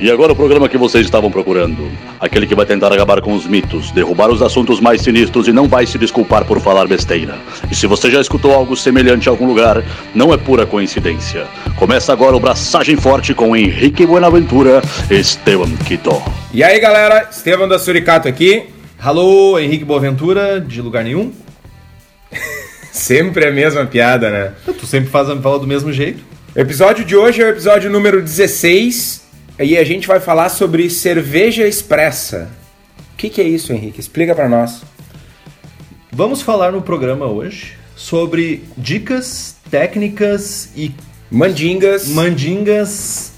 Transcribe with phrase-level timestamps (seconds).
[0.00, 1.86] E agora o programa que vocês estavam procurando.
[2.18, 5.68] Aquele que vai tentar acabar com os mitos, derrubar os assuntos mais sinistros e não
[5.68, 7.36] vai se desculpar por falar besteira.
[7.70, 9.84] E se você já escutou algo semelhante em algum lugar,
[10.14, 11.46] não é pura coincidência.
[11.76, 14.80] Começa agora o Braçagem Forte com Henrique Buenaventura
[15.10, 16.22] e Esteban Quito.
[16.54, 18.70] E aí galera, Esteban da Suricato aqui.
[18.98, 21.30] Alô, Henrique Boaventura, de lugar nenhum.
[22.90, 24.52] sempre a mesma piada, né?
[24.64, 26.24] Tu sempre faz, fala do mesmo jeito.
[26.56, 29.28] O episódio de hoje é o episódio número 16
[29.60, 32.50] e a gente vai falar sobre cerveja expressa.
[33.12, 34.00] O que, que é isso, Henrique?
[34.00, 34.82] Explica para nós.
[36.10, 40.94] Vamos falar no programa hoje sobre dicas, técnicas e
[41.30, 42.08] Mandingas.
[42.08, 43.34] mandingas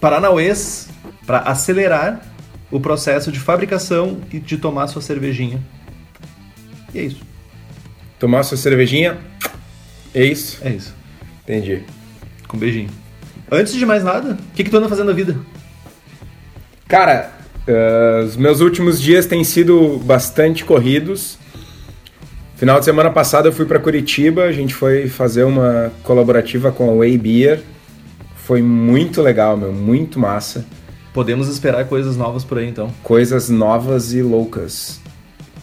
[0.00, 0.88] paranauês
[1.26, 2.22] para acelerar
[2.70, 5.60] o processo de fabricação e de tomar sua cervejinha.
[6.94, 7.20] E é isso.
[8.18, 9.18] Tomar sua cervejinha.
[10.14, 10.60] É isso?
[10.62, 10.94] É isso.
[11.42, 11.82] Entendi.
[12.46, 12.99] Com beijinho.
[13.50, 15.36] Antes de mais nada, o que, que tu anda fazendo na vida?
[16.86, 17.32] Cara,
[17.66, 21.38] eh, os meus últimos dias têm sido bastante corridos.
[22.56, 26.90] Final de semana passada eu fui para Curitiba, a gente foi fazer uma colaborativa com
[26.90, 27.62] a Way Beer.
[28.36, 30.64] Foi muito legal, meu, muito massa.
[31.12, 32.92] Podemos esperar coisas novas por aí então.
[33.02, 35.00] Coisas novas e loucas.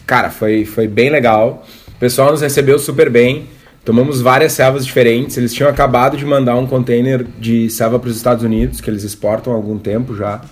[0.06, 1.66] Cara, foi, foi bem legal.
[1.88, 3.46] O pessoal nos recebeu super bem.
[3.84, 5.36] Tomamos várias servas diferentes.
[5.36, 9.04] Eles tinham acabado de mandar um container de serva para os Estados Unidos, que eles
[9.04, 10.42] exportam há algum tempo já.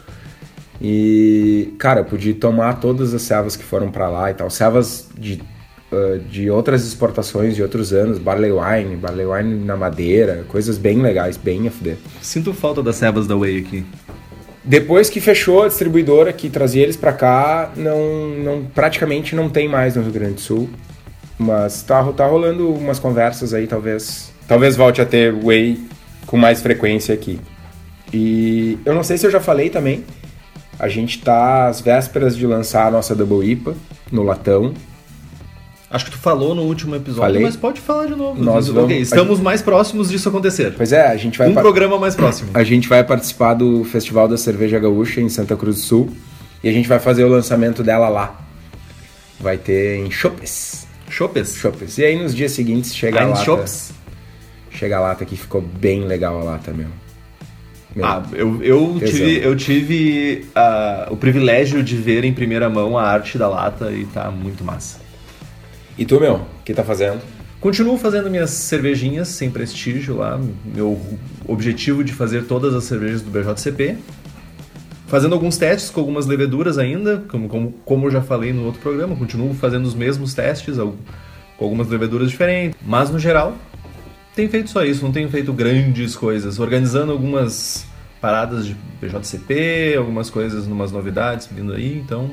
[0.80, 4.50] E, cara, eu pude tomar todas as servas que foram para lá e tal.
[4.50, 5.42] Servas de,
[5.92, 11.00] uh, de outras exportações de outros anos, barley wine, barley wine na madeira, coisas bem
[11.00, 11.96] legais, bem fuder.
[12.20, 13.86] Sinto falta das cebas da Way aqui.
[14.64, 19.68] Depois que fechou a distribuidora que trazia eles para cá, não, não, praticamente não tem
[19.68, 20.68] mais no Rio Grande do Sul.
[21.38, 24.32] Mas tá, tá rolando umas conversas aí, talvez.
[24.48, 25.78] Talvez volte a ter Whey
[26.26, 27.38] com mais frequência aqui.
[28.12, 30.04] E eu não sei se eu já falei também.
[30.78, 33.74] A gente tá às vésperas de lançar a nossa Double IPA
[34.12, 34.72] no latão.
[35.90, 37.42] Acho que tu falou no último episódio, Falei.
[37.42, 38.42] mas pode falar de novo.
[38.42, 40.74] Nós vamos- estamos mais próximos disso acontecer.
[40.76, 42.50] Pois é, a gente vai um pa- programa mais próximo.
[42.52, 46.10] A gente vai participar do Festival da Cerveja Gaúcha em Santa Cruz do Sul
[46.62, 48.40] e a gente vai fazer o lançamento dela lá.
[49.40, 50.85] Vai ter em Chopes.
[51.16, 51.56] Chopes.
[51.56, 51.96] Chopes.
[51.98, 53.44] E aí nos dias seguintes chega a Ein lata.
[53.44, 53.92] Chopes.
[54.70, 56.92] Chega a lata que ficou bem legal a lata mesmo.
[57.94, 59.12] Meu, Ah, eu, eu Tesão.
[59.14, 63.90] tive, eu tive ah, o privilégio de ver em primeira mão a arte da lata
[63.90, 64.98] e tá muito massa.
[65.96, 67.22] E tu, meu, o que tá fazendo?
[67.58, 71.00] Continuo fazendo minhas cervejinhas sem prestígio lá, meu
[71.48, 73.96] objetivo de fazer todas as cervejas do BJCP.
[75.06, 78.80] Fazendo alguns testes com algumas leveduras ainda, como, como, como eu já falei no outro
[78.80, 82.76] programa, continuo fazendo os mesmos testes com algumas leveduras diferentes.
[82.84, 83.54] Mas no geral,
[84.34, 86.58] tenho feito só isso, não tenho feito grandes coisas.
[86.58, 87.86] Organizando algumas
[88.20, 92.30] paradas de BJCP, algumas coisas, umas novidades vindo aí, então.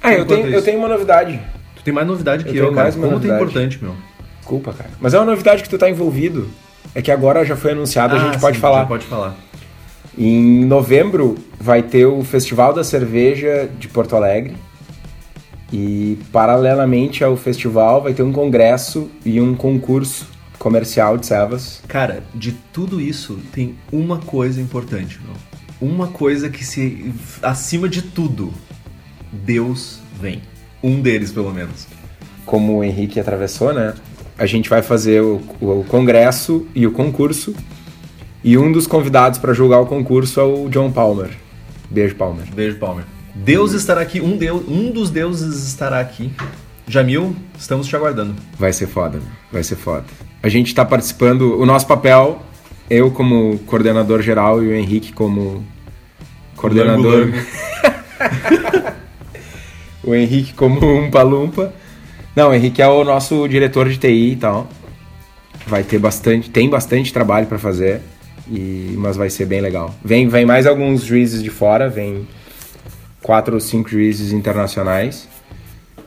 [0.00, 1.40] Ah, eu tenho, eu tenho uma novidade.
[1.74, 2.92] Tu tem mais novidade que Eu eu, cara.
[2.92, 3.42] Como tu é novidade.
[3.42, 3.94] importante, meu.
[4.38, 4.90] Desculpa, cara.
[5.00, 6.48] Mas é uma novidade que tu tá envolvido.
[6.94, 8.80] É que agora já foi anunciado, a Ah, gente pode sim, falar.
[8.80, 9.36] já Pode falar.
[10.16, 14.56] Em novembro vai ter o Festival da Cerveja de Porto Alegre.
[15.72, 20.26] E paralelamente ao festival vai ter um congresso e um concurso
[20.58, 21.80] comercial de servas.
[21.86, 25.34] Cara, de tudo isso tem uma coisa importante, meu.
[25.80, 27.12] Uma coisa que se.
[27.42, 28.52] acima de tudo,
[29.32, 30.42] Deus vem.
[30.82, 31.86] Um deles, pelo menos.
[32.44, 33.94] Como o Henrique atravessou, né?
[34.36, 37.54] A gente vai fazer o, o congresso e o concurso.
[38.42, 41.30] E um dos convidados para julgar o concurso é o John Palmer.
[41.90, 42.46] Beijo, Palmer.
[42.54, 43.04] Beijo, Palmer.
[43.34, 46.32] Deus estará aqui, um, deus, um dos deuses estará aqui.
[46.86, 48.34] Jamil, estamos te aguardando.
[48.58, 49.20] Vai ser foda,
[49.52, 50.04] vai ser foda.
[50.42, 52.42] A gente tá participando, o nosso papel,
[52.88, 55.64] eu como coordenador geral e o Henrique como
[56.56, 57.28] coordenador.
[60.02, 61.72] o Henrique como um palumpa.
[62.34, 64.68] Não, o Henrique é o nosso diretor de TI e tal.
[65.66, 68.00] Vai ter bastante, tem bastante trabalho pra fazer,
[68.48, 69.94] e, mas vai ser bem legal.
[70.04, 72.26] Vem, vem mais alguns juízes de fora, vem
[73.22, 75.28] quatro ou cinco juízes internacionais.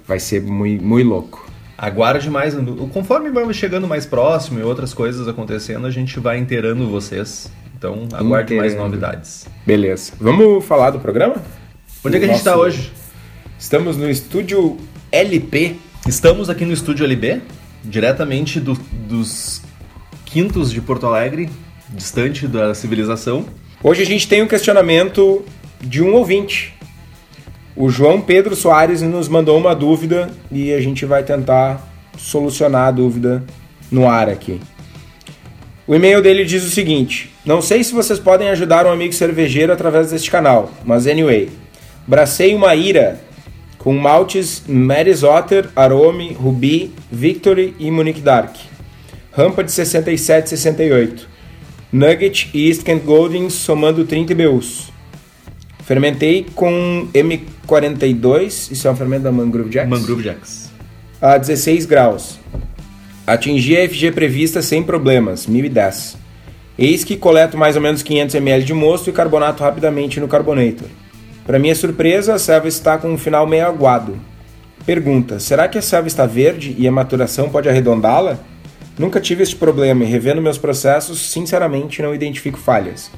[0.07, 1.47] Vai ser muito, muito louco.
[1.77, 2.55] Aguarde mais.
[2.93, 7.51] Conforme vamos chegando mais próximo e outras coisas acontecendo, a gente vai inteirando vocês.
[7.77, 9.45] Então, aguarde mais novidades.
[9.65, 10.13] Beleza.
[10.19, 11.35] Vamos falar do programa?
[12.05, 12.93] Onde é que a gente está Nosso- hoje?
[13.59, 14.77] Estamos no estúdio
[15.11, 15.75] LP.
[16.07, 17.41] Estamos aqui no estúdio LB,
[17.83, 18.77] diretamente do-
[19.07, 19.61] dos
[20.25, 21.49] quintos de Porto Alegre,
[21.93, 23.45] distante da civilização.
[23.81, 25.43] Hoje a gente tem um questionamento
[25.81, 26.73] de um ouvinte.
[27.75, 31.87] O João Pedro Soares nos mandou uma dúvida e a gente vai tentar
[32.17, 33.43] solucionar a dúvida
[33.91, 34.59] no ar aqui.
[35.85, 39.73] O e-mail dele diz o seguinte: Não sei se vocês podem ajudar um amigo cervejeiro
[39.73, 41.49] através deste canal, mas anyway.
[42.05, 43.19] Bracei uma ira
[43.77, 48.55] com maltes Maris Otter, Arome, Ruby, Victory e Munich Dark.
[49.31, 51.32] Rampa de 67 68.
[51.93, 54.91] Nugget e East Kent Golden somando 30 BUs.
[55.85, 59.89] Fermentei com M42, isso é um fermento da Mangrove Jacks?
[59.91, 60.71] Mangrove Jacks.
[61.21, 62.39] A 16 graus.
[63.27, 66.17] Atingi a FG prevista sem problemas, 1010.
[66.79, 70.87] Eis que coleto mais ou menos 500 ml de mosto e carbonato rapidamente no carbonator.
[71.45, 74.19] Para minha surpresa, a selva está com um final meio aguado.
[74.83, 78.39] Pergunta: será que a selva está verde e a maturação pode arredondá-la?
[78.97, 83.09] Nunca tive este problema e revendo meus processos, sinceramente não identifico falhas.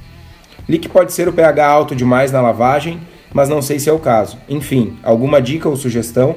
[0.68, 3.00] Li que pode ser o pH alto demais na lavagem,
[3.34, 4.38] mas não sei se é o caso.
[4.48, 6.36] Enfim, alguma dica ou sugestão?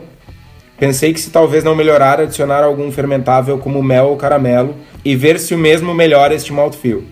[0.79, 5.39] Pensei que se talvez não melhorar, adicionar algum fermentável como mel ou caramelo e ver
[5.39, 7.05] se o mesmo melhora este mouthfeel.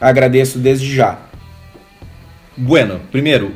[0.00, 1.18] Agradeço desde já.
[2.56, 3.52] Bueno, primeiro,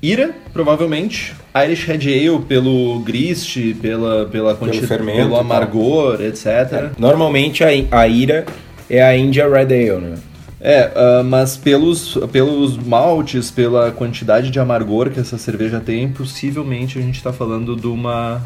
[0.00, 1.34] Ira, provavelmente.
[1.54, 5.40] Irish Red Ale pelo grist, pela, pela quantidade, fermento pelo e tal.
[5.40, 6.92] amargor, etc.
[6.98, 8.44] Normalmente a, a ira
[8.88, 10.18] é a India Red Ale, né?
[10.60, 16.98] É, ah, mas pelos, pelos maltes, pela quantidade de amargor que essa cerveja tem, possivelmente
[16.98, 18.42] a gente está falando de uma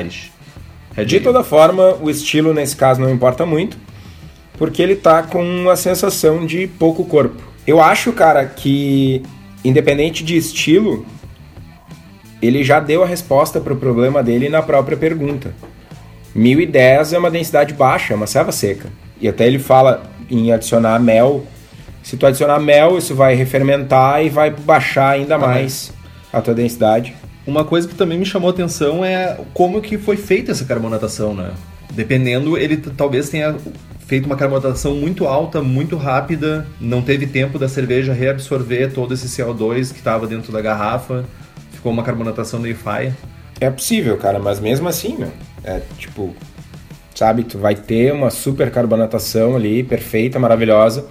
[0.00, 0.30] Irish.
[0.94, 1.24] Red De Ale.
[1.24, 3.76] toda forma, o estilo nesse caso não importa muito,
[4.56, 7.42] porque ele tá com a sensação de pouco corpo.
[7.66, 9.22] Eu acho, cara, que
[9.64, 11.04] independente de estilo,
[12.46, 15.52] ele já deu a resposta pro problema dele na própria pergunta.
[16.34, 18.88] 1010 é uma densidade baixa, é uma serva seca.
[19.20, 21.46] E até ele fala em adicionar mel.
[22.02, 25.92] Se tu adicionar mel, isso vai refermentar e vai baixar ainda mais
[26.32, 27.14] a tua densidade.
[27.46, 31.34] Uma coisa que também me chamou a atenção é como que foi feita essa carbonatação,
[31.34, 31.50] né?
[31.92, 33.54] Dependendo, ele talvez tenha
[34.06, 39.28] feito uma carbonatação muito alta, muito rápida, não teve tempo da cerveja reabsorver todo esse
[39.28, 41.24] CO2 que estava dentro da garrafa,
[41.84, 43.14] ficou uma carbonatação meio faia.
[43.60, 45.30] É possível, cara, mas mesmo assim, meu,
[45.62, 46.34] é tipo,
[47.14, 51.04] sabe, tu vai ter uma super carbonatação ali, perfeita, maravilhosa.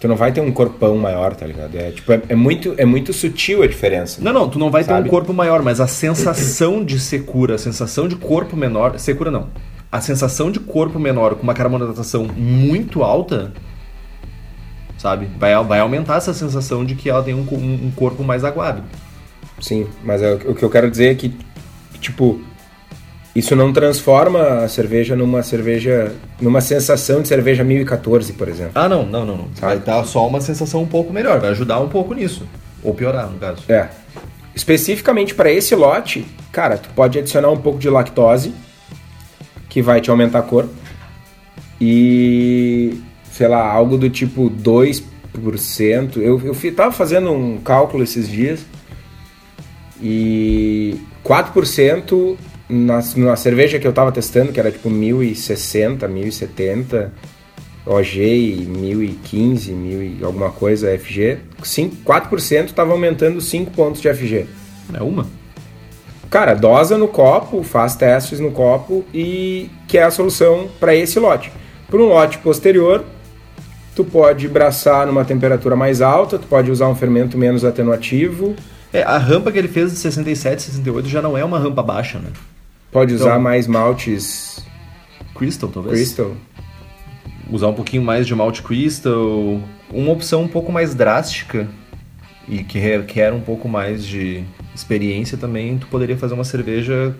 [0.00, 1.76] Tu não vai ter um corpão maior, tá ligado?
[1.76, 4.20] É tipo, é, é muito, é muito sutil a diferença.
[4.20, 5.06] Não, não, tu não vai ter Sabe?
[5.08, 9.46] um corpo maior, mas a sensação de secura, a sensação de corpo menor, secura não.
[9.90, 13.52] A sensação de corpo menor com uma carbonatação muito alta,
[14.98, 15.28] sabe?
[15.38, 18.82] Vai, vai aumentar essa sensação de que ela tem um, um- um corpo mais aguado.
[19.60, 21.34] Sim, mas é, o que eu quero dizer é que,
[22.00, 22.40] tipo,
[23.34, 28.72] isso não transforma a cerveja numa cerveja, numa sensação de cerveja 1014, por exemplo.
[28.74, 29.48] Ah, não, não, não, não.
[29.60, 32.46] Vai dar só uma sensação um pouco melhor, vai ajudar um pouco nisso.
[32.82, 33.62] Ou piorar, no caso.
[33.68, 33.88] É.
[34.54, 38.52] Especificamente para esse lote, cara, tu pode adicionar um pouco de lactose,
[39.68, 40.68] que vai te aumentar a cor.
[41.80, 43.00] E,
[43.30, 45.02] sei lá, algo do tipo 2%.
[46.16, 48.66] Eu, eu tava fazendo um cálculo esses dias.
[50.00, 52.36] E 4%
[52.68, 57.12] na, na cerveja que eu tava testando, que era tipo 1060, 1070,
[57.86, 64.12] OG e 1015, 1000 e alguma coisa FG, 5, 4% tava aumentando 5 pontos de
[64.12, 64.46] FG.
[64.92, 65.26] É uma?
[66.30, 71.18] Cara, dosa no copo, faz testes no copo e que é a solução para esse
[71.18, 71.50] lote.
[71.88, 73.02] Para um lote posterior,
[73.96, 78.54] tu pode braçar numa temperatura mais alta, tu pode usar um fermento menos atenuativo,
[78.92, 82.18] É, a rampa que ele fez de 67, 68 já não é uma rampa baixa,
[82.18, 82.30] né?
[82.90, 84.64] pode usar Então- mais maltes
[85.34, 85.94] Crystal, talvez.
[85.94, 86.32] Crystal.
[87.50, 89.60] usar um pouquinho mais de malt crystal,
[89.92, 91.66] uma opção um pouco mais drástica
[92.48, 94.42] e que requer um pouco mais de
[94.74, 97.14] experiência também, tu poderia fazer uma cerveja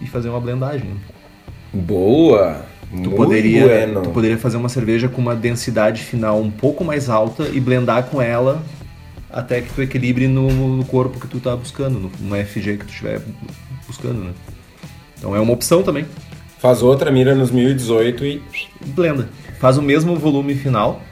[0.00, 0.90] e fazer uma blendagem.
[1.72, 2.64] Boa!
[2.90, 4.02] Tu Muito poderia, bueno.
[4.02, 8.04] tu poderia fazer uma cerveja com uma densidade final um pouco mais alta e blendar
[8.04, 8.60] com ela
[9.32, 12.84] até que tu equilibre no, no corpo que tu tá buscando, no, no FG que
[12.84, 13.20] tu estiver
[13.86, 14.32] buscando, né?
[15.18, 16.06] Então é uma opção também.
[16.58, 18.42] Faz outra, mira nos 1018 e
[18.86, 19.28] blenda.
[19.58, 21.02] Faz o mesmo volume final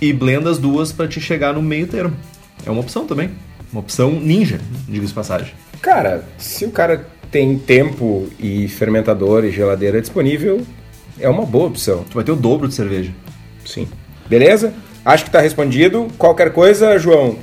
[0.00, 2.16] e blenda as duas para te chegar no meio termo.
[2.64, 3.30] É uma opção também.
[3.72, 5.52] Uma opção ninja, diga-se passagem.
[5.80, 10.64] Cara, se o cara tem tempo e fermentador e geladeira disponível,
[11.18, 12.04] é uma boa opção.
[12.08, 13.12] Tu vai ter o dobro de cerveja.
[13.66, 13.88] Sim.
[14.28, 14.72] Beleza?
[15.04, 16.08] Acho que tá respondido.
[16.16, 17.36] Qualquer coisa, João,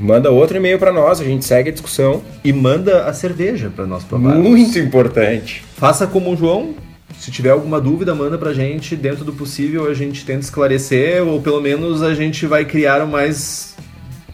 [0.00, 2.22] manda outro e-mail para nós, a gente segue a discussão.
[2.42, 4.46] E manda a cerveja para nós provarmos.
[4.46, 5.62] Muito importante.
[5.76, 6.74] Faça como o João.
[7.18, 8.96] Se tiver alguma dúvida, manda pra gente.
[8.96, 13.76] Dentro do possível, a gente tenta esclarecer, ou pelo menos a gente vai criar mais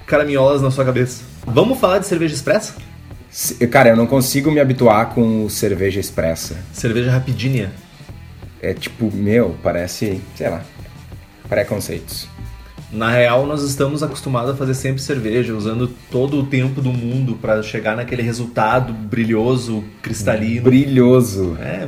[0.07, 1.25] caraminholas na sua cabeça.
[1.45, 2.75] Vamos falar de cerveja expressa?
[3.71, 6.57] Cara, eu não consigo me habituar com cerveja expressa.
[6.73, 7.73] Cerveja rapidinha.
[8.63, 10.63] É tipo, meu, parece, sei lá.
[11.49, 12.29] preconceitos.
[12.97, 17.37] Na real, nós estamos acostumados a fazer sempre cerveja, usando todo o tempo do mundo
[17.37, 20.63] para chegar naquele resultado brilhoso, cristalino.
[20.63, 21.59] Brilhoso.
[21.61, 21.87] É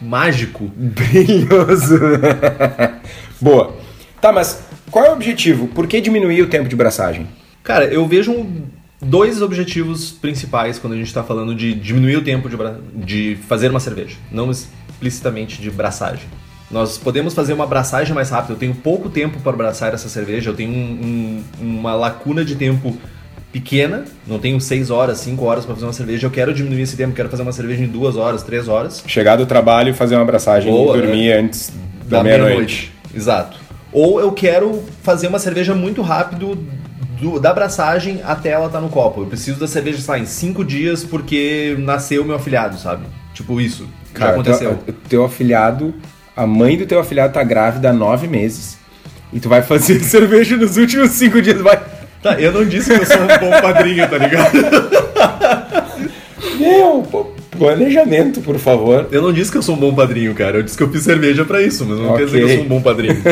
[0.00, 0.70] mágico.
[0.74, 2.00] Brilhoso.
[3.38, 3.76] Boa.
[4.18, 5.68] Tá, mas qual é o objetivo?
[5.68, 7.28] Por que diminuir o tempo de braçagem?
[7.62, 8.46] Cara, eu vejo
[8.98, 12.56] dois objetivos principais quando a gente está falando de diminuir o tempo de,
[12.94, 16.26] de fazer uma cerveja, não explicitamente de braçagem.
[16.70, 18.54] Nós podemos fazer uma braçagem mais rápida.
[18.54, 22.56] Eu tenho pouco tempo para braçar essa cerveja, eu tenho um, um, uma lacuna de
[22.56, 22.96] tempo
[23.52, 26.26] pequena, não tenho 6 horas, 5 horas para fazer uma cerveja.
[26.26, 29.02] Eu quero diminuir esse tempo, quero fazer uma cerveja em 2 horas, 3 horas.
[29.06, 31.38] Chegar do trabalho e fazer uma braçagem Boa, e dormir né?
[31.38, 31.72] antes
[32.04, 32.92] da, da meia-noite.
[33.10, 33.58] Meia Exato.
[33.92, 36.58] Ou eu quero fazer uma cerveja muito rápido
[37.18, 39.22] do, da abraçagem até ela estar tá no copo.
[39.22, 43.06] Eu preciso da cerveja, sei lá, em 5 dias porque nasceu meu afilhado, sabe?
[43.32, 43.88] Tipo isso.
[44.12, 44.78] Cara, já aconteceu.
[44.84, 45.94] Teu, teu afilhado
[46.36, 48.76] a mãe do teu afilhado tá grávida há nove meses
[49.32, 51.80] e tu vai fazer cerveja nos últimos cinco dias, vai.
[52.22, 54.52] Tá, eu não disse que eu sou um bom padrinho, tá ligado?
[56.58, 57.02] Meu,
[57.50, 59.08] planejamento, por favor.
[59.10, 60.58] Eu não disse que eu sou um bom padrinho, cara.
[60.58, 62.18] Eu disse que eu fiz cerveja para isso, mas não okay.
[62.18, 63.16] quer dizer que eu sou um bom padrinho.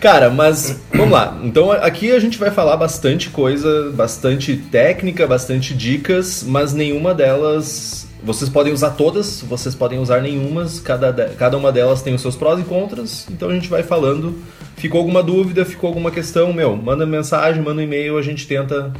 [0.00, 1.38] Cara, mas vamos lá.
[1.44, 8.08] Então aqui a gente vai falar bastante coisa, bastante técnica, bastante dicas, mas nenhuma delas
[8.24, 12.36] vocês podem usar todas, vocês podem usar nenhumas, cada, cada uma delas tem os seus
[12.36, 14.38] prós e contras, então a gente vai falando.
[14.76, 18.92] Ficou alguma dúvida, ficou alguma questão, meu, manda mensagem, manda um e-mail, a gente tenta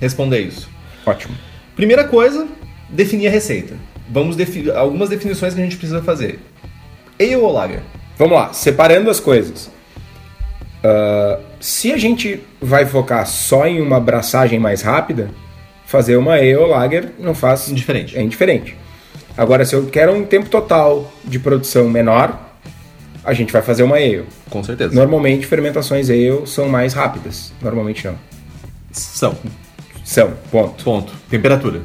[0.00, 0.68] responder isso.
[1.04, 1.34] Ótimo.
[1.74, 2.46] Primeira coisa,
[2.88, 3.76] definir a receita.
[4.08, 6.38] Vamos definir algumas definições que a gente precisa fazer.
[7.20, 7.82] Ale ou lager?
[8.18, 9.70] Vamos lá, separando as coisas.
[10.84, 15.30] Uh, se a gente vai focar só em uma abraçagem mais rápida,
[15.86, 18.18] fazer uma ale ou lager não faz indiferente.
[18.18, 18.76] É indiferente.
[19.38, 22.38] Agora, se eu quero um tempo total de produção menor,
[23.24, 24.24] a gente vai fazer uma ale.
[24.50, 24.94] Com certeza.
[24.94, 27.52] Normalmente, fermentações ale são mais rápidas.
[27.62, 28.16] Normalmente não.
[28.92, 29.36] São.
[30.04, 30.84] São, ponto.
[30.84, 31.12] Ponto.
[31.30, 31.82] Temperatura.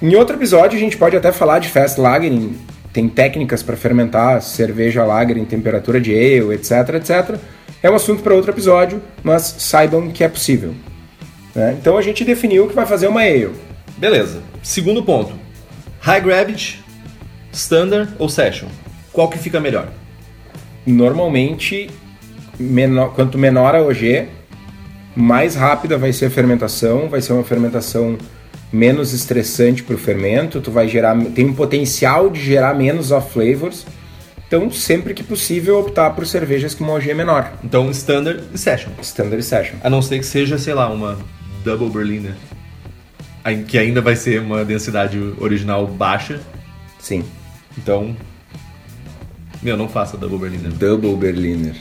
[0.00, 2.58] Em outro episódio, a gente pode até falar de fast lagering.
[2.92, 7.36] Tem técnicas para fermentar cerveja lager em temperatura de ale, etc, etc.
[7.82, 10.74] É um assunto para outro episódio, mas saibam que é possível.
[11.54, 11.76] Né?
[11.80, 13.50] Então a gente definiu que vai fazer uma ale.
[13.96, 14.42] Beleza.
[14.62, 15.32] Segundo ponto.
[16.00, 16.82] High Gravity,
[17.52, 18.68] Standard ou Session?
[19.12, 19.88] Qual que fica melhor?
[20.86, 21.90] Normalmente,
[22.58, 24.28] menor, quanto menor a OG,
[25.14, 28.16] mais rápida vai ser a fermentação, vai ser uma fermentação
[28.72, 33.32] menos estressante para o fermento, tu vai gerar, tem um potencial de gerar menos off
[33.32, 33.84] flavors.
[34.46, 37.52] Então, sempre que possível, optar por cervejas com uma OG menor.
[37.62, 38.90] Então, Standard e Session.
[39.00, 39.76] Standard e Session.
[39.82, 41.18] A não ser que seja, sei lá, uma
[41.64, 42.34] Double Berliner,
[43.68, 46.40] que ainda vai ser uma densidade original baixa.
[46.98, 47.24] Sim.
[47.76, 48.14] Então,
[49.62, 50.72] meu, não faça Double Berliner.
[50.72, 51.74] Double Berliner.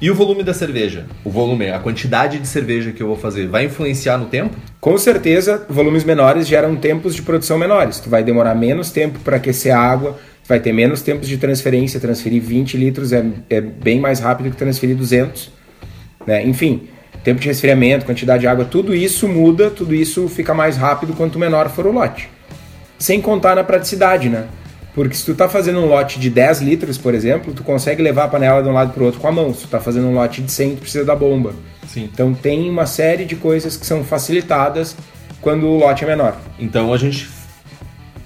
[0.00, 1.06] E o volume da cerveja?
[1.24, 4.56] O volume, a quantidade de cerveja que eu vou fazer, vai influenciar no tempo?
[4.80, 7.98] Com certeza, volumes menores geram tempos de produção menores.
[7.98, 10.16] Tu vai demorar menos tempo para aquecer a água,
[10.46, 11.98] vai ter menos tempos de transferência.
[11.98, 15.50] Transferir 20 litros é, é bem mais rápido que transferir 200.
[16.24, 16.46] Né?
[16.46, 16.88] Enfim,
[17.24, 21.38] tempo de resfriamento, quantidade de água, tudo isso muda, tudo isso fica mais rápido quanto
[21.38, 22.28] menor for o lote.
[22.98, 24.46] Sem contar na praticidade, né?
[24.94, 28.24] Porque se tu tá fazendo um lote de 10 litros, por exemplo, tu consegue levar
[28.24, 29.54] a panela de um lado para o outro com a mão.
[29.54, 31.54] Se tu tá fazendo um lote de 100, tu precisa da bomba.
[31.86, 32.08] Sim.
[32.12, 34.96] Então tem uma série de coisas que são facilitadas
[35.40, 36.36] quando o lote é menor.
[36.58, 37.28] Então a gente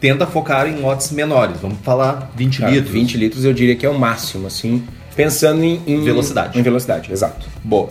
[0.01, 1.61] tenta focar em lotes menores.
[1.61, 2.93] Vamos falar 20 Cara, litros.
[2.93, 4.83] 20 litros eu diria que é o máximo, assim,
[5.15, 6.59] pensando em, em velocidade.
[6.59, 7.47] Em velocidade, exato.
[7.63, 7.91] Boa.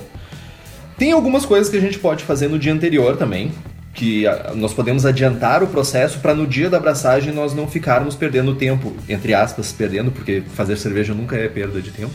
[1.02, 3.52] Tem algumas coisas que a gente pode fazer no dia anterior também,
[3.92, 8.14] que ah, nós podemos adiantar o processo para no dia da abraçagem nós não ficarmos
[8.14, 12.14] perdendo tempo, entre aspas, perdendo, porque fazer cerveja nunca é perda de tempo,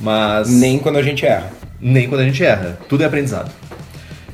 [0.00, 1.50] mas nem quando a gente erra.
[1.78, 3.52] Nem quando a gente erra, tudo é aprendizado.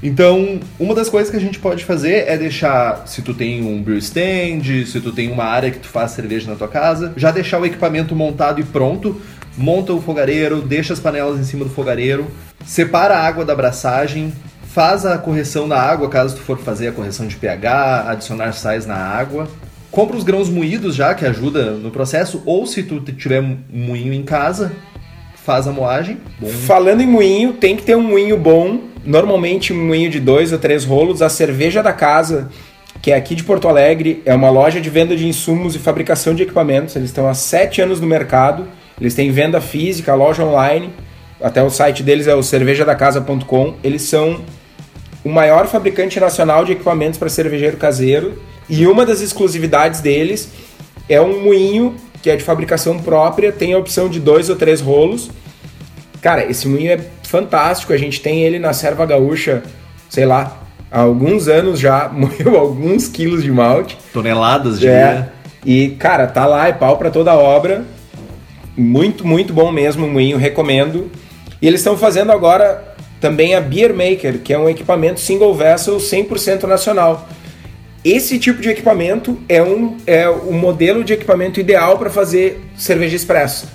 [0.01, 3.83] Então, uma das coisas que a gente pode fazer é deixar, se tu tem um
[3.83, 7.33] brew stand, se tu tem uma área que tu faz cerveja na tua casa, já
[7.33, 9.21] deixar o equipamento montado e pronto,
[9.59, 12.27] monta o fogareiro, deixa as panelas em cima do fogareiro,
[12.65, 14.33] separa a água da abraçagem,
[14.69, 18.87] faz a correção da água caso tu for fazer a correção de pH, adicionar sais
[18.87, 19.49] na água.
[19.91, 24.23] Compra os grãos moídos já, que ajuda no processo, ou se tu tiver moinho em
[24.23, 24.73] casa,
[25.35, 26.19] faz a moagem.
[26.39, 26.47] Bom.
[26.47, 30.59] Falando em moinho, tem que ter um moinho bom, normalmente um moinho de dois ou
[30.59, 31.23] três rolos.
[31.23, 32.51] A cerveja da casa,
[33.01, 36.35] que é aqui de Porto Alegre, é uma loja de venda de insumos e fabricação
[36.35, 36.95] de equipamentos.
[36.95, 38.69] Eles estão há sete anos no mercado,
[39.01, 40.93] eles têm venda física, loja online
[41.41, 43.75] até o site deles é o cervejadacasa.com.
[43.83, 44.41] Eles são
[45.25, 50.51] o maior fabricante nacional de equipamentos para cervejeiro caseiro e uma das exclusividades deles
[51.09, 54.81] é um moinho que é de fabricação própria, tem a opção de dois ou três
[54.81, 55.31] rolos.
[56.21, 57.93] cara, esse moinho é fantástico.
[57.93, 59.63] A gente tem ele na serva gaúcha,
[60.11, 63.97] sei lá, há alguns anos já, moeu alguns quilos de malte.
[64.13, 65.29] Toneladas de é.
[65.65, 67.85] E, cara, tá lá, é pau para toda obra.
[68.79, 71.11] Muito, muito bom mesmo o moinho, recomendo.
[71.61, 75.97] E eles estão fazendo agora também a Beer Maker, que é um equipamento single vessel
[75.97, 77.29] 100% nacional.
[78.05, 83.17] Esse tipo de equipamento é um é o modelo de equipamento ideal para fazer cerveja
[83.17, 83.67] expressa.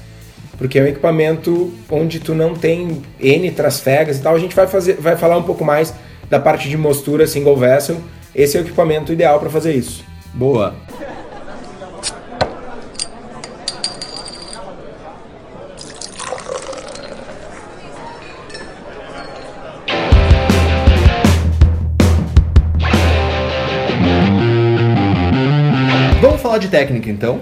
[0.58, 4.34] Porque é um equipamento onde tu não tem N trasfegas e tal.
[4.34, 5.94] A gente vai, fazer, vai falar um pouco mais
[6.30, 7.98] da parte de mostura single vessel.
[8.34, 10.06] Esse é o equipamento ideal para fazer isso.
[10.34, 10.74] Boa.
[26.64, 27.42] De técnica então,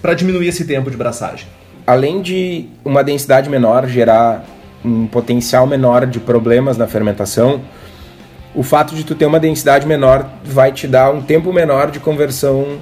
[0.00, 1.46] para diminuir esse tempo de braçagem.
[1.86, 4.44] Além de uma densidade menor gerar
[4.84, 7.62] um potencial menor de problemas na fermentação,
[8.54, 12.00] o fato de tu ter uma densidade menor vai te dar um tempo menor de
[12.00, 12.78] conversão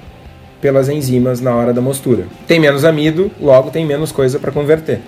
[0.60, 2.26] pelas enzimas na hora da mostura.
[2.46, 5.00] Tem menos amido, logo tem menos coisa para converter.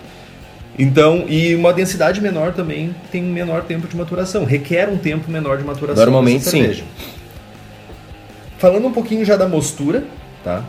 [0.79, 5.59] Então, e uma densidade menor também tem menor tempo de maturação, requer um tempo menor
[5.59, 6.05] de maturação.
[6.05, 6.83] Normalmente sim.
[8.59, 10.05] Falando um pouquinho já da mostura,
[10.49, 10.65] tá?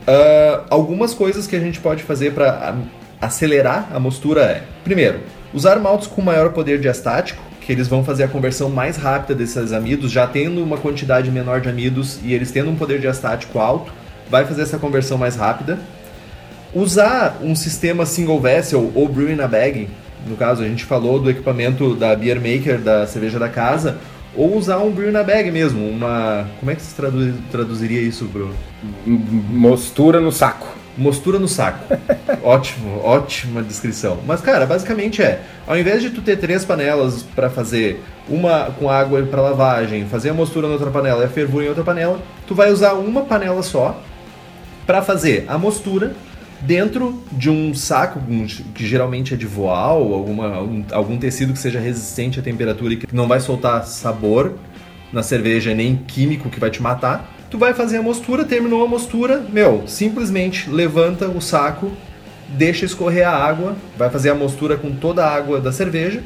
[0.00, 2.74] Uh, algumas coisas que a gente pode fazer para
[3.20, 5.20] acelerar a mostura é, primeiro,
[5.52, 9.72] usar maltes com maior poder diastático, que eles vão fazer a conversão mais rápida desses
[9.72, 13.92] amidos, já tendo uma quantidade menor de amidos e eles tendo um poder diastático alto,
[14.30, 15.78] vai fazer essa conversão mais rápida.
[16.74, 19.88] Usar um sistema single vessel ou brew in a bag,
[20.26, 23.98] no caso a gente falou do equipamento da Beer Maker da cerveja da casa,
[24.34, 26.48] ou usar um brew na bag mesmo, uma.
[26.58, 28.50] Como é que se traduz, traduziria isso, bro?
[29.06, 30.68] Mostura no saco.
[30.96, 31.96] Mostura no saco.
[32.42, 34.18] Ótimo, ótima descrição.
[34.26, 38.88] Mas, cara, basicamente é: ao invés de tu ter três panelas para fazer uma com
[38.90, 42.20] água para lavagem, fazer a mostura na outra panela e a fervura em outra panela,
[42.46, 44.00] tu vai usar uma panela só
[44.86, 46.14] para fazer a mostura
[46.60, 48.20] dentro de um saco
[48.74, 52.96] que geralmente é de voal, alguma, um, algum tecido que seja resistente à temperatura e
[52.96, 54.54] que não vai soltar sabor
[55.12, 57.34] na cerveja nem químico que vai te matar.
[57.50, 61.90] Tu vai fazer a mostura, terminou a mostura, meu, simplesmente levanta o saco,
[62.48, 66.22] deixa escorrer a água, vai fazer a mostura com toda a água da cerveja.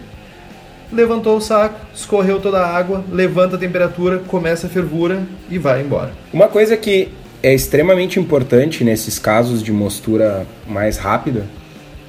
[0.92, 5.80] Levantou o saco, escorreu toda a água, levanta a temperatura, começa a fervura e vai
[5.80, 6.12] embora.
[6.32, 7.08] Uma coisa que
[7.44, 11.44] é extremamente importante nesses casos de mostura mais rápida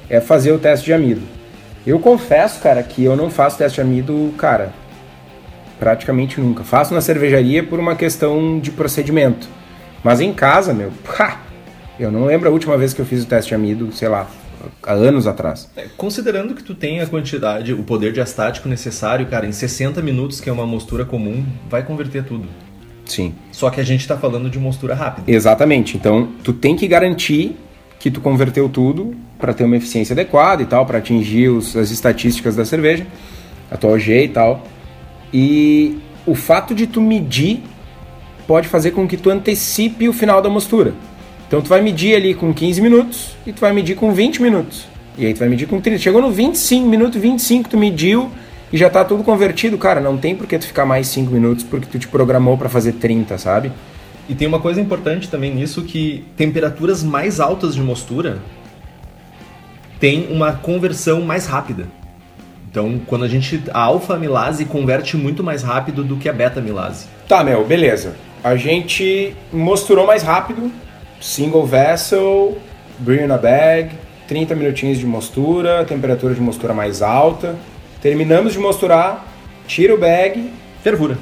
[0.10, 1.24] é fazer o teste de amido.
[1.86, 4.72] Eu confesso, cara, que eu não faço teste de amido, cara,
[5.78, 6.64] praticamente nunca.
[6.64, 9.50] Faço na cervejaria por uma questão de procedimento.
[10.02, 11.42] Mas em casa, meu, pá,
[12.00, 14.30] eu não lembro a última vez que eu fiz o teste de amido, sei lá,
[14.82, 15.70] há anos atrás.
[15.76, 20.40] É, considerando que tu tem a quantidade, o poder diastático necessário, cara, em 60 minutos,
[20.40, 22.48] que é uma mostura comum, vai converter tudo.
[23.06, 23.34] Sim.
[23.52, 25.32] Só que a gente está falando de mostura rápida.
[25.32, 25.96] Exatamente.
[25.96, 27.56] Então, tu tem que garantir
[28.00, 31.92] que tu converteu tudo para ter uma eficiência adequada e tal, para atingir os, as
[31.92, 33.06] estatísticas da cerveja,
[33.70, 34.64] a tua OG e tal.
[35.34, 37.64] E o fato de tu medir
[38.48, 40.94] pode fazer com que tu antecipe o final da mostura.
[41.48, 44.86] Então tu vai medir ali com 15 minutos e tu vai medir com 20 minutos.
[45.18, 46.00] E aí tu vai medir com 30.
[46.00, 48.30] Chegou no 25, minuto 25 tu mediu,
[48.76, 51.64] e já tá tudo convertido, cara, não tem por que tu ficar mais 5 minutos
[51.64, 53.72] porque tu te programou para fazer 30, sabe?
[54.28, 58.40] E tem uma coisa importante também nisso que temperaturas mais altas de mostura
[59.98, 61.88] tem uma conversão mais rápida.
[62.70, 66.60] Então, quando a gente a alfa amilase converte muito mais rápido do que a beta
[66.60, 67.06] amilase.
[67.30, 68.18] Tá, meu, beleza.
[68.44, 70.70] A gente mosturou mais rápido,
[71.22, 72.58] single vessel,
[73.00, 73.92] brew na bag,
[74.28, 77.56] 30 minutinhos de mostura, temperatura de mostura mais alta.
[78.06, 79.26] Terminamos de mosturar,
[79.66, 80.52] tira o bag,
[80.84, 81.18] fervura.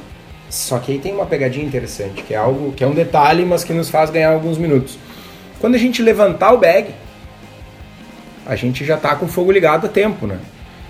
[0.49, 3.63] Só que aí tem uma pegadinha interessante, que é algo que é um detalhe, mas
[3.63, 4.97] que nos faz ganhar alguns minutos.
[5.61, 6.93] Quando a gente levantar o bag,
[8.45, 10.39] a gente já tá com o fogo ligado a tempo, né?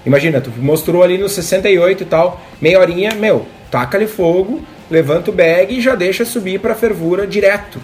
[0.03, 5.29] Imagina, tu mostrou ali no 68 e tal, meia horinha, meu, taca ali fogo, levanta
[5.29, 7.79] o bag e já deixa subir para fervura direto.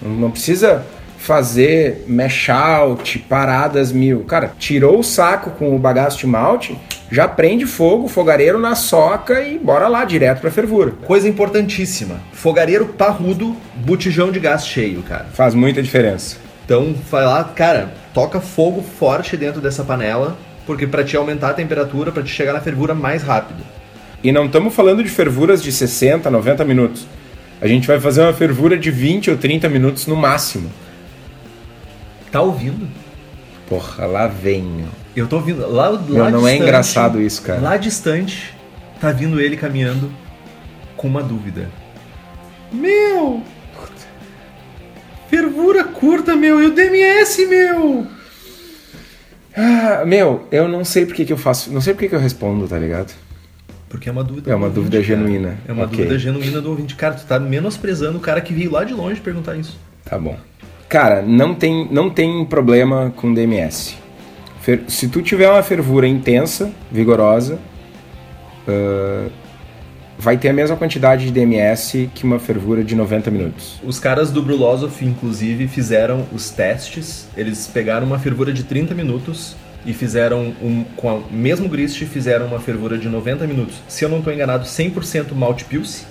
[0.00, 0.86] Não precisa
[1.18, 4.20] fazer mash out, paradas mil.
[4.24, 6.78] Cara, tirou o saco com o bagaço de malte,
[7.10, 10.92] já prende fogo, fogareiro na soca e bora lá, direto pra fervura.
[11.06, 15.26] Coisa importantíssima: fogareiro parrudo, botijão de gás cheio, cara.
[15.32, 16.36] Faz muita diferença.
[16.64, 21.54] Então, vai lá, cara, toca fogo forte dentro dessa panela, porque para te aumentar a
[21.54, 23.62] temperatura, para te chegar na fervura mais rápido.
[24.22, 27.06] E não estamos falando de fervuras de 60, 90 minutos.
[27.60, 30.68] A gente vai fazer uma fervura de 20 ou 30 minutos no máximo.
[32.30, 32.88] Tá ouvindo?
[33.68, 34.84] Porra, lá vem.
[35.14, 37.60] Eu tô vindo lá, lá Meu, não é engraçado isso, cara.
[37.60, 38.54] Lá distante,
[39.00, 40.12] tá vindo ele caminhando
[40.96, 41.68] com uma dúvida.
[42.72, 43.42] Meu!
[45.28, 46.62] Fervura curta, meu!
[46.62, 48.06] E o DMS, meu!
[49.56, 51.72] Ah, meu, eu não sei porque que eu faço.
[51.72, 53.12] Não sei porque que eu respondo, tá ligado?
[53.88, 55.26] Porque é uma dúvida É uma dúvida ouvinte, cara.
[55.26, 55.56] genuína.
[55.66, 55.96] É uma Ok.
[55.96, 56.94] dúvida genuína do ouvinte.
[56.94, 59.78] Cara, tu tá menosprezando o cara que veio lá de longe perguntar isso.
[60.04, 60.36] Tá bom.
[60.96, 63.98] Cara, não tem, não tem problema com DMS.
[64.88, 67.58] Se tu tiver uma fervura intensa, vigorosa,
[68.66, 69.28] ah,
[70.18, 73.78] vai ter a mesma quantidade de DMS que uma fervura de 90 minutos.
[73.84, 77.28] Os caras do Brulosoph, inclusive, fizeram os testes.
[77.36, 79.54] Eles pegaram uma fervura de 30 minutos
[79.84, 83.82] e fizeram um, com o mesmo grist, fizeram uma fervura de 90 minutos.
[83.86, 86.06] Se eu não estou enganado, 100% Malt Pils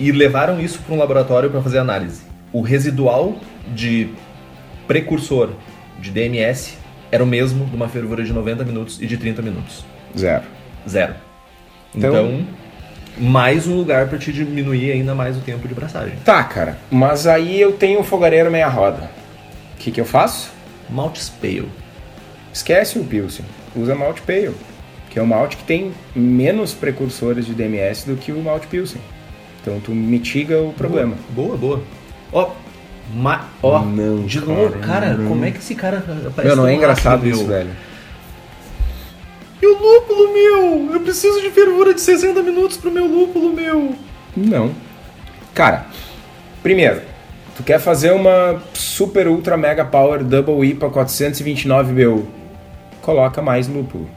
[0.00, 2.22] e levaram isso para um laboratório para fazer análise.
[2.52, 3.36] O residual
[3.68, 4.08] de
[4.86, 5.50] precursor
[5.98, 6.76] de DMS
[7.10, 9.84] era o mesmo de uma fervura de 90 minutos e de 30 minutos.
[10.16, 10.44] Zero.
[10.88, 11.14] Zero.
[11.94, 12.46] Então- Então,
[13.18, 16.16] mais um lugar para te diminuir ainda mais o tempo de braçagem.
[16.24, 16.76] Tá, cara.
[16.90, 19.08] Mas aí eu tenho o fogareiro meia roda.
[19.74, 20.50] O que, que eu faço?
[20.90, 21.68] Malt Pale.
[22.52, 23.44] Esquece o Pilsen.
[23.76, 24.54] Usa Malt Pale.
[25.10, 29.00] Que é um malte que tem menos precursores de DMS do que o Malt Pilsen.
[29.62, 31.14] Então tu mitiga o problema.
[31.30, 31.82] Boa, boa.
[32.32, 32.50] Ó,
[33.14, 33.48] ma...
[33.62, 37.18] ó, Não, de novo, cara, como é que esse cara parece Meu, não é engraçado
[37.18, 37.48] rápido, isso, meu?
[37.48, 37.70] velho.
[39.62, 40.94] E o lúpulo, meu?
[40.94, 43.94] Eu preciso de fervura de 60 minutos pro meu lúpulo, meu.
[44.36, 44.72] Não.
[45.54, 45.86] Cara,
[46.62, 47.00] primeiro,
[47.56, 52.26] tu quer fazer uma super ultra mega power double IPA 429 BU,
[53.00, 54.08] coloca mais lúpulo.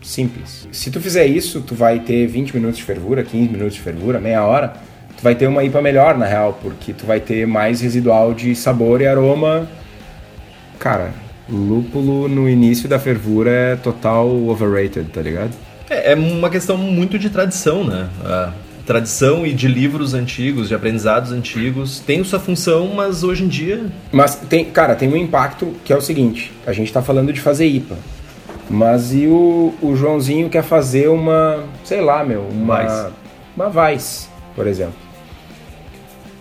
[0.00, 0.66] Simples.
[0.72, 4.18] Se tu fizer isso, tu vai ter 20 minutos de fervura, 15 minutos de fervura,
[4.18, 4.74] meia hora.
[5.16, 8.54] Tu vai ter uma IPA melhor, na real, porque tu vai ter mais residual de
[8.54, 9.68] sabor e aroma.
[10.78, 11.12] Cara,
[11.48, 15.52] lúpulo no início da fervura é total overrated, tá ligado?
[15.88, 18.08] É, é uma questão muito de tradição, né?
[18.24, 18.52] A
[18.86, 23.86] tradição e de livros antigos, de aprendizados antigos, tem sua função, mas hoje em dia
[24.10, 27.40] Mas tem, cara, tem um impacto que é o seguinte: a gente tá falando de
[27.40, 27.96] fazer IPA.
[28.70, 33.12] Mas e o, o Joãozinho quer fazer uma, sei lá, meu, uma
[33.54, 34.94] uma Weiss, por exemplo.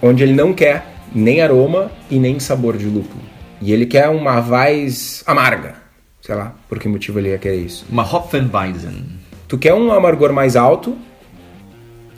[0.01, 3.21] Onde ele não quer nem aroma e nem sabor de lúpulo.
[3.61, 5.75] E ele quer uma Weiss amarga.
[6.21, 7.85] Sei lá, por que motivo ele ia querer isso.
[7.89, 9.05] uma Hopfenweizen.
[9.47, 10.97] Tu quer um amargor mais alto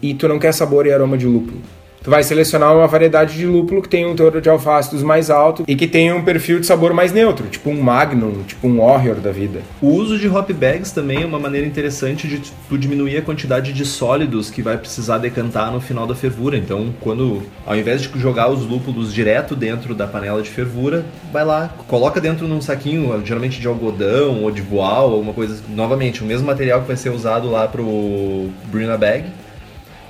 [0.02, 1.62] e tu não quer sabor e aroma de lúpulo.
[2.04, 5.64] Tu vai selecionar uma variedade de lúpulo que tem um teor de alfácidos mais alto
[5.66, 9.22] e que tenha um perfil de sabor mais neutro, tipo um Magnum, tipo um Warrior
[9.22, 9.62] da vida.
[9.82, 13.72] O uso de hop bags também é uma maneira interessante de tu diminuir a quantidade
[13.72, 16.58] de sólidos que vai precisar decantar no final da fervura.
[16.58, 21.46] Então, quando ao invés de jogar os lúpulos direto dentro da panela de fervura, vai
[21.46, 26.26] lá, coloca dentro num saquinho, geralmente de algodão ou de voal, alguma coisa, novamente, o
[26.26, 29.24] mesmo material que vai ser usado lá pro Brina Bag.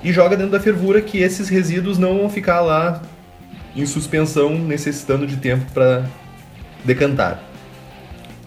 [0.03, 3.01] E joga dentro da fervura que esses resíduos não vão ficar lá
[3.75, 6.05] em suspensão, necessitando de tempo para
[6.83, 7.41] decantar.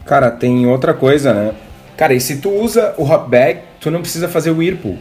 [0.05, 1.55] Cara, tem outra coisa, né?
[1.97, 4.99] Cara, e se tu usa o hop bag, tu não precisa fazer o whirlpool.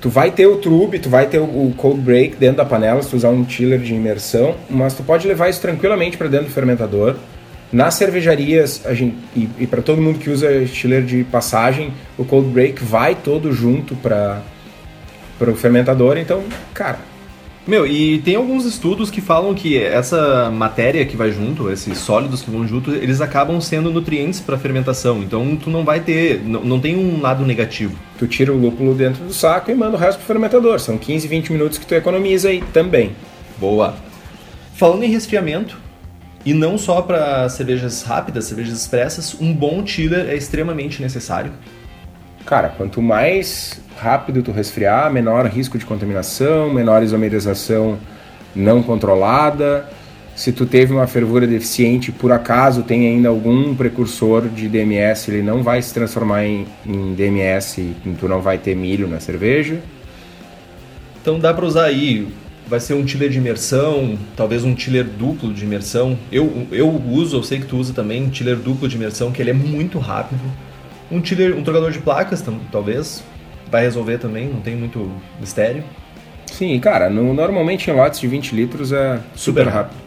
[0.00, 3.10] Tu vai ter o trube, tu vai ter o cold break dentro da panela se
[3.10, 6.52] tu usar um chiller de imersão, mas tu pode levar isso tranquilamente para dentro do
[6.52, 7.16] fermentador.
[7.72, 12.24] Nas cervejarias, a gente, e, e para todo mundo que usa chiller de passagem, o
[12.24, 14.42] cold break vai todo junto para
[15.48, 16.18] o fermentador.
[16.18, 16.42] Então,
[16.74, 16.98] cara,
[17.66, 22.42] Meu, e tem alguns estudos que falam que essa matéria que vai junto, esses sólidos
[22.42, 25.22] que vão junto, eles acabam sendo nutrientes para fermentação.
[25.22, 27.96] Então tu não vai ter, não, não tem um lado negativo.
[28.18, 30.80] tu tira o lúpulo dentro do saco e manda o resto pro fermentador.
[30.80, 33.12] São 15, 20 minutos que tu economiza aí também.
[33.58, 33.94] Boa.
[34.74, 35.78] Falando em resfriamento,
[36.44, 41.52] e não só para cervejas rápidas, cervejas expressas, um bom chiller é extremamente necessário.
[42.50, 47.96] Cara, quanto mais rápido tu resfriar, menor risco de contaminação, menor isomerização
[48.56, 49.88] não controlada.
[50.34, 55.42] Se tu teve uma fervura deficiente, por acaso tem ainda algum precursor de DMS, ele
[55.42, 59.80] não vai se transformar em, em DMS tu não vai ter milho na cerveja.
[61.22, 62.26] Então dá para usar aí,
[62.66, 66.18] vai ser um chiller de imersão, talvez um chiller duplo de imersão.
[66.32, 69.40] Eu, eu uso, eu sei que tu usa também, um chiller duplo de imersão, que
[69.40, 70.42] ele é muito rápido.
[71.10, 73.22] Um chiller, um trocador de placas, talvez,
[73.70, 75.82] vai resolver também, não tem muito mistério.
[76.46, 80.00] Sim, cara, no- normalmente em lotes de 20 litros é super Super rápido.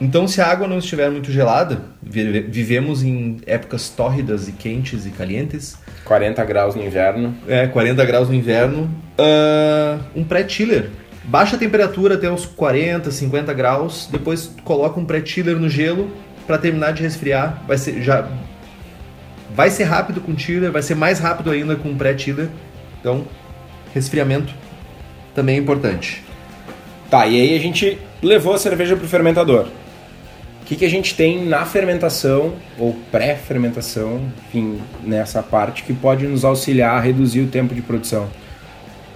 [0.00, 5.04] Então, se a água não estiver muito gelada, vive- vivemos em épocas tórridas e quentes
[5.06, 7.34] e calientes, 40 graus no inverno.
[7.48, 10.90] é, 40 graus no inverno, ah, um pré-chiller.
[11.24, 16.10] Baixa a temperatura até uns 40, 50 graus, depois coloca um pré-chiller no gelo
[16.46, 17.62] para terminar de resfriar.
[17.66, 18.26] Vai ser já
[19.58, 22.48] vai ser rápido com chiller, vai ser mais rápido ainda com pré-chiller.
[23.00, 23.26] Então,
[23.92, 24.54] resfriamento
[25.34, 26.22] também é importante.
[27.10, 29.66] Tá, e aí a gente levou a cerveja para o fermentador.
[30.62, 36.24] O que, que a gente tem na fermentação ou pré-fermentação, enfim, nessa parte que pode
[36.24, 38.30] nos auxiliar a reduzir o tempo de produção?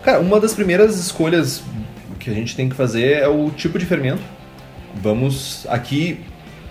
[0.03, 1.63] Cara, uma das primeiras escolhas
[2.19, 4.23] que a gente tem que fazer é o tipo de fermento.
[5.01, 6.19] Vamos aqui,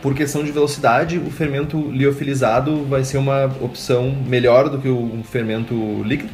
[0.02, 5.24] por questão de velocidade, o fermento liofilizado vai ser uma opção melhor do que o
[5.24, 6.32] fermento líquido.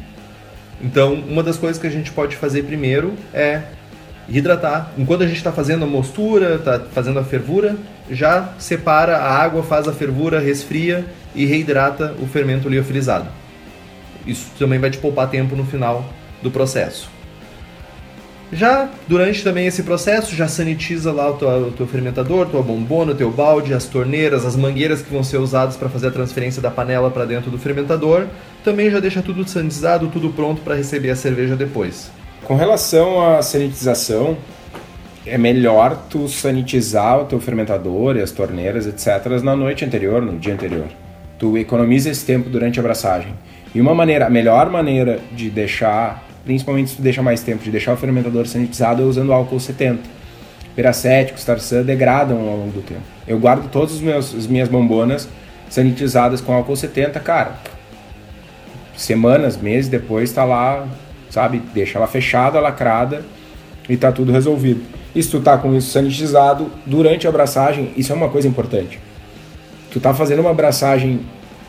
[0.80, 3.62] Então, uma das coisas que a gente pode fazer primeiro é
[4.28, 4.92] hidratar.
[4.96, 7.76] Enquanto a gente está fazendo a mostura, está fazendo a fervura,
[8.10, 11.04] já separa a água, faz a fervura, resfria
[11.34, 13.28] e reidrata o fermento liofilizado.
[14.26, 16.04] Isso também vai te poupar tempo no final
[16.42, 17.17] do processo.
[18.52, 23.12] Já durante também esse processo, já sanitiza lá o teu, o teu fermentador, tua bombona,
[23.12, 26.62] o teu balde, as torneiras, as mangueiras que vão ser usadas para fazer a transferência
[26.62, 28.26] da panela para dentro do fermentador.
[28.64, 32.10] Também já deixa tudo sanitizado, tudo pronto para receber a cerveja depois.
[32.44, 34.38] Com relação à sanitização,
[35.26, 40.38] é melhor tu sanitizar o teu fermentador e as torneiras, etc., na noite anterior, no
[40.38, 40.86] dia anterior.
[41.38, 43.34] Tu economiza esse tempo durante a abraçagem.
[43.74, 47.70] E uma maneira, a melhor maneira de deixar principalmente se tu deixa mais tempo, de
[47.70, 50.00] deixar o fermentador sanitizado é usando álcool 70.
[50.74, 53.02] Peracéticos, tarçã degradam ao longo do tempo.
[53.26, 55.28] Eu guardo todas as minhas bombonas
[55.68, 57.52] sanitizadas com álcool 70, cara.
[58.96, 60.88] Semanas, meses depois tá lá,
[61.28, 61.60] sabe?
[61.74, 63.22] Deixa ela fechada, lacrada
[63.86, 64.80] e tá tudo resolvido.
[65.14, 68.98] E se tu tá com isso sanitizado durante a abraçagem, isso é uma coisa importante.
[69.90, 71.20] Tu tá fazendo uma abraçagem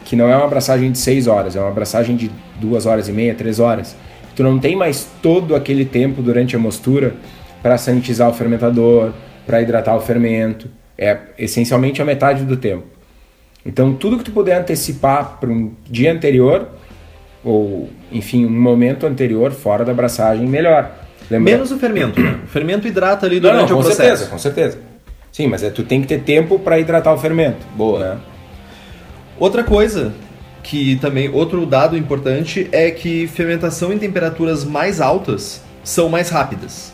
[0.06, 3.12] que não é uma abraçagem de 6 horas, é uma abraçagem de 2 horas e
[3.12, 3.94] meia, 3 horas
[4.40, 7.14] tu não tem mais todo aquele tempo durante a mostura
[7.62, 9.12] para sanitizar o fermentador,
[9.46, 10.70] para hidratar o fermento.
[10.98, 12.86] É essencialmente a metade do tempo.
[13.66, 16.70] Então, tudo que tu puder antecipar para um dia anterior,
[17.44, 20.90] ou enfim, um momento anterior, fora da abraçagem, melhor.
[21.30, 21.52] Lembra?
[21.52, 22.40] Menos o fermento, né?
[22.42, 24.30] O fermento hidrata ali durante não, não, o processo.
[24.30, 24.78] Com certeza, com certeza.
[25.34, 27.68] Sim, mas é, tu tem que ter tempo para hidratar o fermento.
[27.76, 28.00] Boa.
[28.00, 28.18] Né?
[29.38, 30.14] Outra coisa
[30.64, 36.94] que também outro dado importante é que fermentação em temperaturas mais altas são mais rápidas.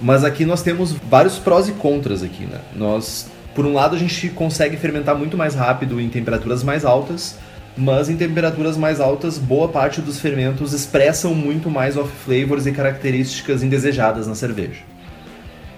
[0.00, 2.58] Mas aqui nós temos vários prós e contras aqui, né?
[2.74, 7.36] Nós, por um lado, a gente consegue fermentar muito mais rápido em temperaturas mais altas,
[7.76, 12.72] mas em temperaturas mais altas, boa parte dos fermentos expressam muito mais off flavors e
[12.72, 14.82] características indesejadas na cerveja.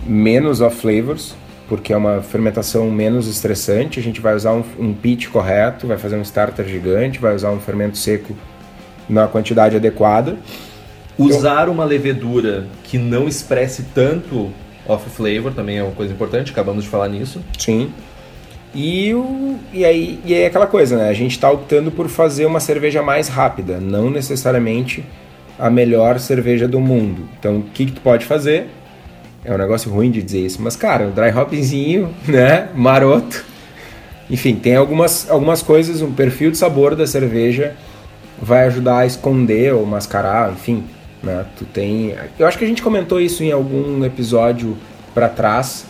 [0.06, 1.36] menos off flavors,
[1.68, 5.98] porque é uma fermentação menos estressante, a gente vai usar um, um pitch correto, vai
[5.98, 8.36] fazer um starter gigante, vai usar um fermento seco
[9.10, 10.38] na quantidade adequada.
[11.18, 14.52] Usar uma levedura que não expresse tanto
[14.88, 17.42] off flavor também é uma coisa importante, acabamos de falar nisso.
[17.58, 17.92] Sim.
[18.74, 21.10] E, o, e, aí, e aí é aquela coisa, né?
[21.10, 25.06] A gente está optando por fazer uma cerveja mais rápida, não necessariamente
[25.60, 27.30] a melhor cerveja do mundo.
[27.40, 28.68] Então, o que, que tu pode fazer?
[29.46, 32.70] É um negócio ruim de dizer isso, mas cara, um dry hopzinho, né?
[32.74, 33.46] Maroto.
[34.30, 37.76] Enfim, tem algumas, algumas coisas, um perfil de sabor da cerveja
[38.44, 40.84] vai ajudar a esconder ou mascarar, enfim,
[41.24, 41.46] né?
[41.58, 44.78] Tu tem, eu acho que a gente comentou isso em algum episódio
[45.14, 45.86] para trás.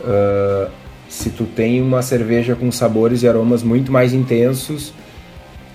[0.00, 0.70] Uh,
[1.08, 4.94] se tu tem uma cerveja com sabores e aromas muito mais intensos,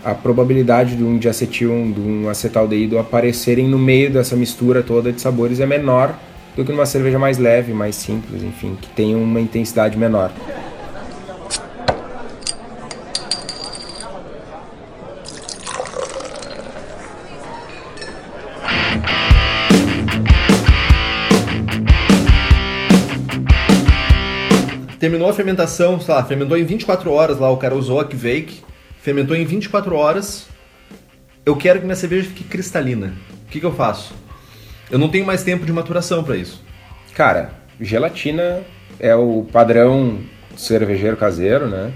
[0.03, 5.21] a probabilidade de um diacetil, de um acetaldeído aparecerem no meio dessa mistura toda de
[5.21, 6.17] sabores é menor
[6.56, 10.32] do que numa cerveja mais leve, mais simples, enfim, que tem uma intensidade menor.
[25.04, 28.62] Terminou a fermentação, sei lá, fermentou em 24 horas lá, o cara usou a Kveik,
[29.02, 30.48] fermentou em 24 horas.
[31.46, 33.13] Eu quero que minha cerveja fique cristalina.
[33.46, 34.16] O que, que eu faço?
[34.89, 36.63] Eu não tenho mais tempo de maturação para isso.
[37.13, 37.50] Cara,
[37.82, 38.62] gelatina
[38.98, 40.20] é o padrão
[40.56, 41.92] cervejeiro caseiro, né?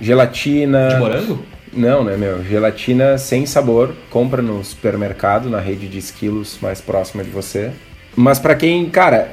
[0.00, 0.88] Gelatina.
[0.88, 1.46] De morango?
[1.72, 2.42] Não, né, meu?
[2.42, 7.70] Gelatina sem sabor, compra no supermercado, na rede de esquilos mais próxima de você.
[8.16, 9.30] Mas para quem, cara,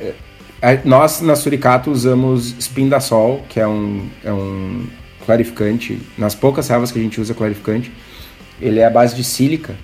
[0.86, 4.86] nós na Suricato usamos Spindasol, que é um, é um
[5.26, 6.00] clarificante.
[6.18, 7.92] Nas poucas servas que a gente usa clarificante,
[8.62, 9.76] ele é a base de sílica.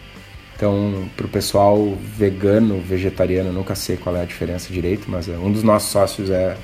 [0.55, 5.37] Então, para o pessoal vegano, vegetariano, nunca sei qual é a diferença direito, mas é,
[5.37, 6.57] um dos nossos sócios é.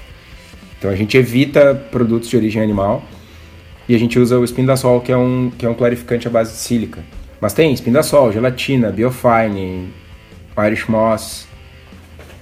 [0.77, 3.03] Então, a gente evita produtos de origem animal
[3.87, 6.51] e a gente usa o Spindasol, que é um, que é um clarificante à base
[6.51, 7.03] de sílica.
[7.39, 9.93] Mas tem Spindasol, gelatina, Biofine,
[10.57, 11.47] Irish Moss,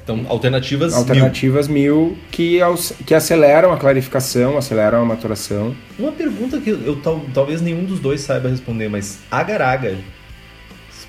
[0.04, 2.60] então, alternativas, alternativas mil, mil que,
[3.06, 5.74] que aceleram a clarificação, aceleram a maturação.
[5.98, 9.96] Uma pergunta que eu tal, talvez nenhum dos dois saiba responder, mas agar-agar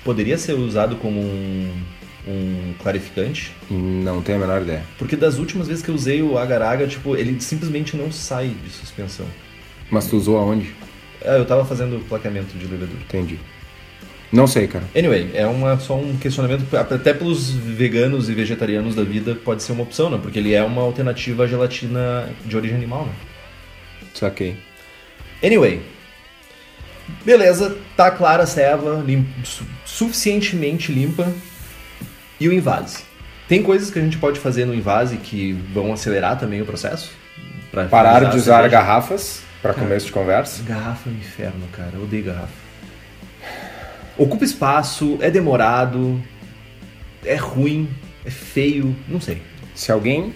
[0.05, 1.73] poderia ser usado como um,
[2.27, 3.51] um clarificante?
[3.69, 4.83] Não tenho a menor ideia.
[4.99, 8.69] Porque das últimas vezes que eu usei o agar-agar, tipo, ele simplesmente não sai de
[8.69, 9.25] suspensão.
[9.89, 10.73] Mas tu usou aonde?
[11.21, 12.99] É, eu tava fazendo plaqueamento de levedura.
[13.01, 13.39] Entendi.
[14.31, 14.85] Não sei, cara.
[14.95, 19.71] Anyway, é uma, só um questionamento, até pelos veganos e vegetarianos da vida, pode ser
[19.71, 20.19] uma opção, né?
[20.21, 23.13] Porque ele é uma alternativa à gelatina de origem animal, né?
[24.13, 24.57] Saquei.
[25.43, 25.81] Anyway,
[27.23, 31.31] beleza, tá clara a ceva, lim, su, suficientemente limpa.
[32.39, 33.03] E o invase?
[33.47, 37.11] Tem coisas que a gente pode fazer no invase que vão acelerar também o processo?
[37.89, 40.63] Parar de usar garrafas para começo de conversa?
[40.63, 41.91] Garrafa é um inferno, cara.
[41.93, 42.64] Eu odeio garrafa
[44.17, 46.21] ocupa espaço, é demorado,
[47.23, 47.89] é ruim,
[48.25, 49.41] é feio, não sei.
[49.73, 50.33] Se alguém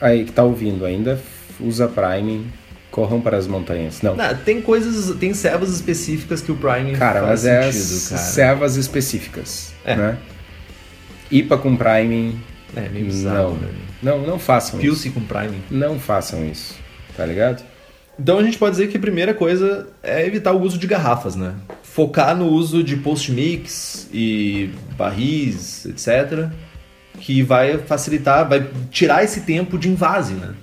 [0.00, 1.20] aí que está ouvindo ainda
[1.60, 2.46] usa Prime,
[2.90, 4.02] corram para as montanhas.
[4.02, 4.16] Não.
[4.16, 4.36] não.
[4.36, 9.72] tem coisas, tem servas específicas que o Prime cara, faz mas é sentido, servas específicas,
[9.84, 9.96] é.
[9.96, 10.18] né?
[11.30, 12.38] IPA com Prime.
[12.74, 13.68] É, meio bizarro, não, né?
[14.02, 15.14] não, não façam Pilce isso.
[15.18, 15.62] com Prime.
[15.70, 16.74] Não façam isso,
[17.16, 17.62] tá ligado?
[18.18, 21.34] Então a gente pode dizer que a primeira coisa é evitar o uso de garrafas,
[21.34, 21.54] né?
[21.94, 26.48] Focar no uso de post-mix e barris, etc.
[27.20, 30.54] Que vai facilitar, vai tirar esse tempo de invase, né?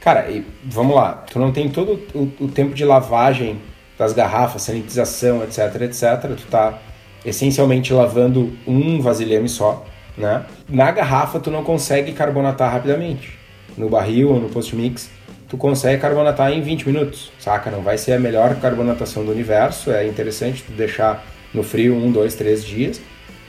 [0.00, 3.60] Cara, e vamos lá, tu não tem todo o, o tempo de lavagem
[3.98, 6.36] das garrafas, sanitização, etc, etc.
[6.36, 6.78] Tu tá
[7.24, 9.84] essencialmente lavando um vasilhame só,
[10.16, 10.44] né?
[10.68, 13.36] Na garrafa tu não consegue carbonatar rapidamente.
[13.76, 15.10] No barril ou no post-mix
[15.48, 17.70] tu consegue carbonatar em 20 minutos, saca?
[17.70, 22.10] Não vai ser a melhor carbonatação do universo, é interessante tu deixar no frio um,
[22.10, 23.00] dois, três dias,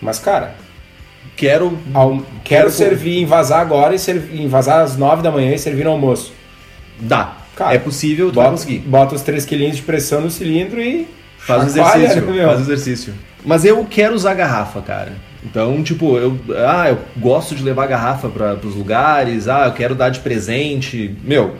[0.01, 0.55] mas cara,
[1.35, 5.59] quero ao, quero, quero servir, envasar agora e servir, envasar às 9 da manhã e
[5.59, 6.33] servir no almoço.
[6.99, 7.37] Dá.
[7.55, 8.79] Cara, é possível, tu bota, vai conseguir.
[8.79, 11.07] Bota os 3 quilinhos de pressão no cilindro e
[11.39, 13.13] faz o exercício, né, faz exercício.
[13.43, 15.13] Mas eu quero usar garrafa, cara.
[15.43, 19.95] Então, tipo, eu, ah, eu gosto de levar garrafa para os lugares, ah, eu quero
[19.95, 21.15] dar de presente.
[21.23, 21.55] Meu,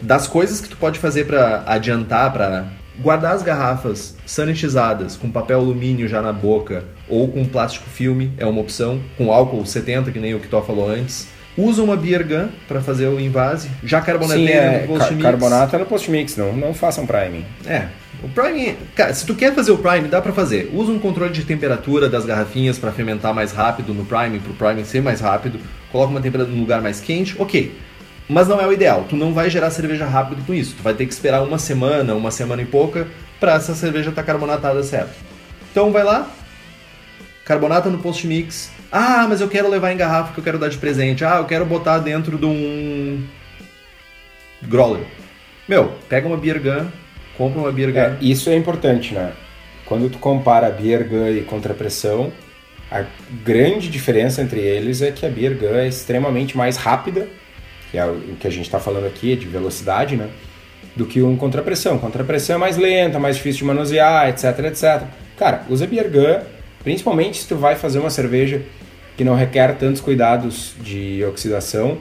[0.00, 2.66] das coisas que tu pode fazer para adiantar, para
[3.00, 8.44] guardar as garrafas sanitizadas com papel alumínio já na boca ou com plástico filme é
[8.44, 11.28] uma opção, com álcool 70 que nem o que tu falou antes.
[11.56, 13.68] Usa uma beer gun para fazer o invase.
[13.82, 15.22] Já carbonatei Sim, é, no post mix.
[15.22, 17.44] Carbonata no post mix, não, não façam prime.
[17.66, 17.88] É.
[18.22, 20.70] O prime, cara, se tu quer fazer o prime, dá para fazer.
[20.72, 24.84] Usa um controle de temperatura das garrafinhas para fermentar mais rápido no prime, pro prime
[24.84, 25.58] ser mais rápido.
[25.90, 27.34] Coloca uma temperatura num lugar mais quente.
[27.40, 27.72] OK.
[28.28, 29.06] Mas não é o ideal.
[29.08, 30.74] Tu não vai gerar cerveja rápido com isso.
[30.76, 33.08] Tu vai ter que esperar uma semana, uma semana e pouca,
[33.40, 35.16] para essa cerveja estar tá carbonatada certo.
[35.70, 36.30] Então vai lá,
[37.44, 38.70] carbonata no post mix.
[38.92, 41.24] Ah, mas eu quero levar em garrafa que eu quero dar de presente.
[41.24, 43.24] Ah, eu quero botar dentro de um
[44.62, 45.04] growler.
[45.66, 46.86] Meu, pega uma beer gun,
[47.36, 47.98] compra uma beer gun.
[47.98, 49.32] É, isso é importante, né?
[49.84, 52.32] Quando tu compara beer gun e contrapressão,
[52.90, 53.04] a
[53.44, 57.28] grande diferença entre eles é que a beer gun é extremamente mais rápida
[57.90, 60.28] que é o que a gente está falando aqui, de velocidade, né?
[60.98, 61.96] do que um contrapressão.
[61.96, 65.02] Contrapressão é mais lenta, mais difícil de manusear, etc, etc.
[65.36, 66.44] Cara, usa Beer Gun,
[66.82, 68.62] principalmente se tu vai fazer uma cerveja
[69.16, 71.98] que não requer tantos cuidados de oxidação.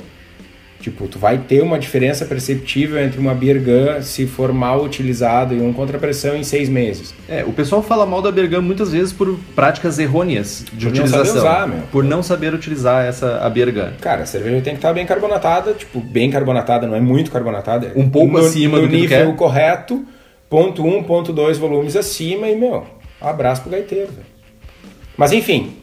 [0.79, 5.55] Tipo, tu vai ter uma diferença perceptível entre uma beer gun se for mal utilizado
[5.55, 7.15] e um contrapressão em seis meses.
[7.27, 10.95] É, o pessoal fala mal da beer gun muitas vezes por práticas errôneas de Por
[10.95, 11.25] não utilização.
[11.25, 11.81] saber usar, meu.
[11.91, 13.89] Por não saber utilizar essa a beer gun.
[13.99, 17.91] Cara, a cerveja tem que estar bem carbonatada, tipo, bem carbonatada, não é muito carbonatada.
[17.95, 19.35] é Um pouco no, acima no do que nível quer.
[19.35, 20.05] correto,
[20.47, 22.85] ponto 1, ponto 2 volumes acima e, meu,
[23.19, 24.07] abraço pro gaiteiro.
[24.11, 24.25] velho.
[25.17, 25.73] Mas enfim,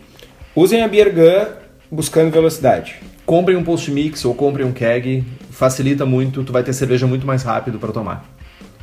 [0.55, 1.47] usem a beer gun
[1.91, 2.95] buscando velocidade.
[3.27, 7.27] Comprem um post mix ou comprem um keg, facilita muito, tu vai ter cerveja muito
[7.27, 8.25] mais rápido para tomar.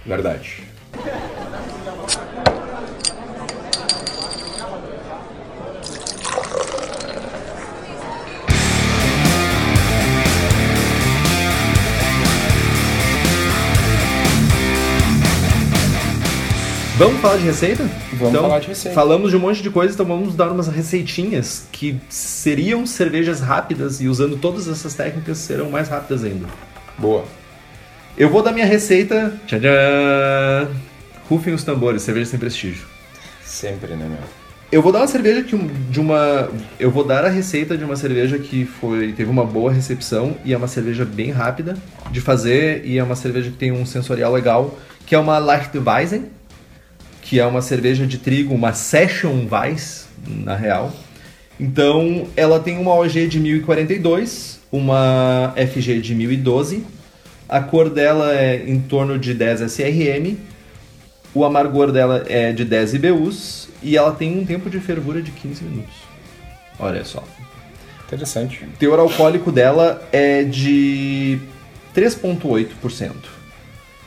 [0.05, 0.63] Verdade.
[17.01, 17.89] Vamos falar de receita?
[18.13, 18.93] Vamos falar de receita.
[18.93, 23.99] Falamos de um monte de coisa, então vamos dar umas receitinhas que seriam cervejas rápidas
[24.01, 26.45] e usando todas essas técnicas serão mais rápidas ainda.
[26.99, 27.25] Boa.
[28.15, 29.33] Eu vou dar minha receita.
[29.47, 30.67] Tchadã!
[31.27, 32.85] Rufem os tambores, cerveja sem prestígio.
[33.43, 34.19] Sempre, né, meu?
[34.71, 36.51] Eu vou dar uma cerveja que de uma.
[36.79, 40.53] Eu vou dar a receita de uma cerveja que foi teve uma boa recepção e
[40.53, 41.75] é uma cerveja bem rápida
[42.11, 46.29] de fazer e é uma cerveja que tem um sensorial legal, que é uma Leichtweizen,
[47.31, 50.91] que é uma cerveja de trigo, uma Session Weiss, na real.
[51.57, 56.83] Então, ela tem uma OG de 1042, uma FG de 1012.
[57.47, 60.35] A cor dela é em torno de 10 SRM.
[61.33, 65.31] O amargor dela é de 10 IBUs e ela tem um tempo de fervura de
[65.31, 65.95] 15 minutos.
[66.77, 67.23] Olha só.
[68.07, 68.65] Interessante.
[68.65, 71.39] O teor alcoólico dela é de
[71.95, 73.40] 3,8%.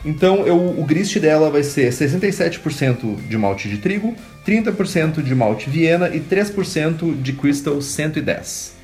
[0.04, 4.14] Então eu, o grist dela vai ser 67% de malte de trigo,
[4.46, 8.74] 30% de malte Viena e 3% de Crystal 110.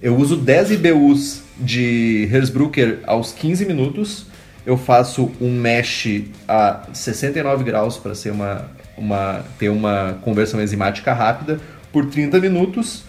[0.00, 4.26] Eu uso 10 IBUs de Hersbrucker aos 15 minutos.
[4.64, 11.12] Eu faço um mesh a 69 graus para ser uma, uma, ter uma conversão enzimática
[11.12, 11.58] rápida
[11.92, 13.02] por 30 minutos.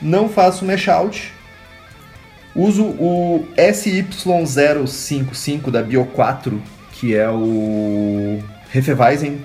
[0.00, 1.32] Não faço mesh out,
[2.54, 6.60] Uso o SY055 da Bio4,
[7.02, 8.38] que é o
[8.72, 9.40] Hefeweizen,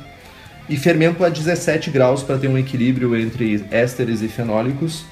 [0.70, 5.04] e fermento a 17 graus para ter um equilíbrio entre ésteres e fenólicos.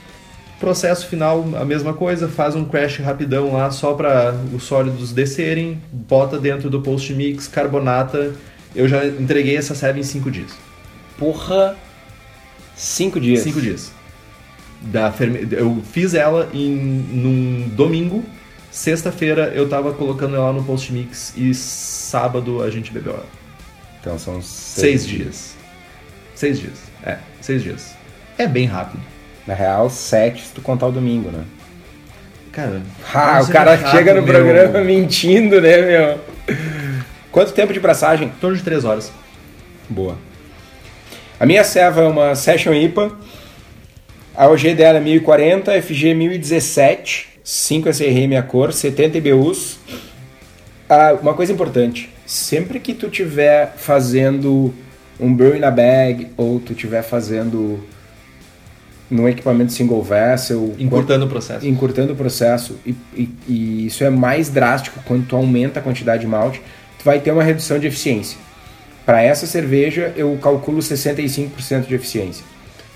[0.60, 5.82] Processo final, a mesma coisa, faz um crash rapidão lá só para os sólidos descerem,
[5.91, 8.36] bota dentro do post mix, carbonata.
[8.76, 10.52] Eu já entreguei essa serve em 5 dias.
[11.18, 11.76] Porra,
[12.76, 13.39] cinco dias.
[13.41, 13.91] 5 dias.
[14.84, 15.48] Da ferme...
[15.50, 18.24] Eu fiz ela em num domingo.
[18.70, 21.54] Sexta-feira eu tava colocando ela no post mix e
[22.16, 23.26] sábado a gente bebeu ela.
[23.99, 25.53] Então são Seis dias.
[26.34, 26.80] Seis dias.
[27.03, 27.93] É, seis dias.
[28.38, 29.03] É bem rápido.
[29.45, 31.43] Na real, sete se tu contar o domingo, né?
[32.53, 32.82] Cara.
[33.13, 34.34] Ah, o cara chato, chega no meu.
[34.34, 36.22] programa mentindo, né, meu?
[37.34, 38.28] Quanto tempo de braçagem?
[38.30, 39.11] Em torno de três horas.
[39.89, 40.18] Boa.
[41.38, 43.11] A minha serva é uma Session IPA.
[44.34, 49.80] A OG dela é 1040, FG 1017, 5 SRM a cor, 70 IBUs.
[50.88, 54.74] Ah, uma coisa importante, sempre que tu tiver fazendo
[55.20, 57.80] um brew in a bag ou tu tiver fazendo
[59.10, 61.68] num equipamento single vessel, Encurtando o processo.
[61.68, 66.22] encurtando o processo e, e- e isso é mais drástico quando tu aumenta a quantidade
[66.22, 66.62] de malte,
[67.00, 68.38] tu vai ter uma redução de eficiência.
[69.06, 72.44] Para essa cerveja eu calculo 65% de eficiência.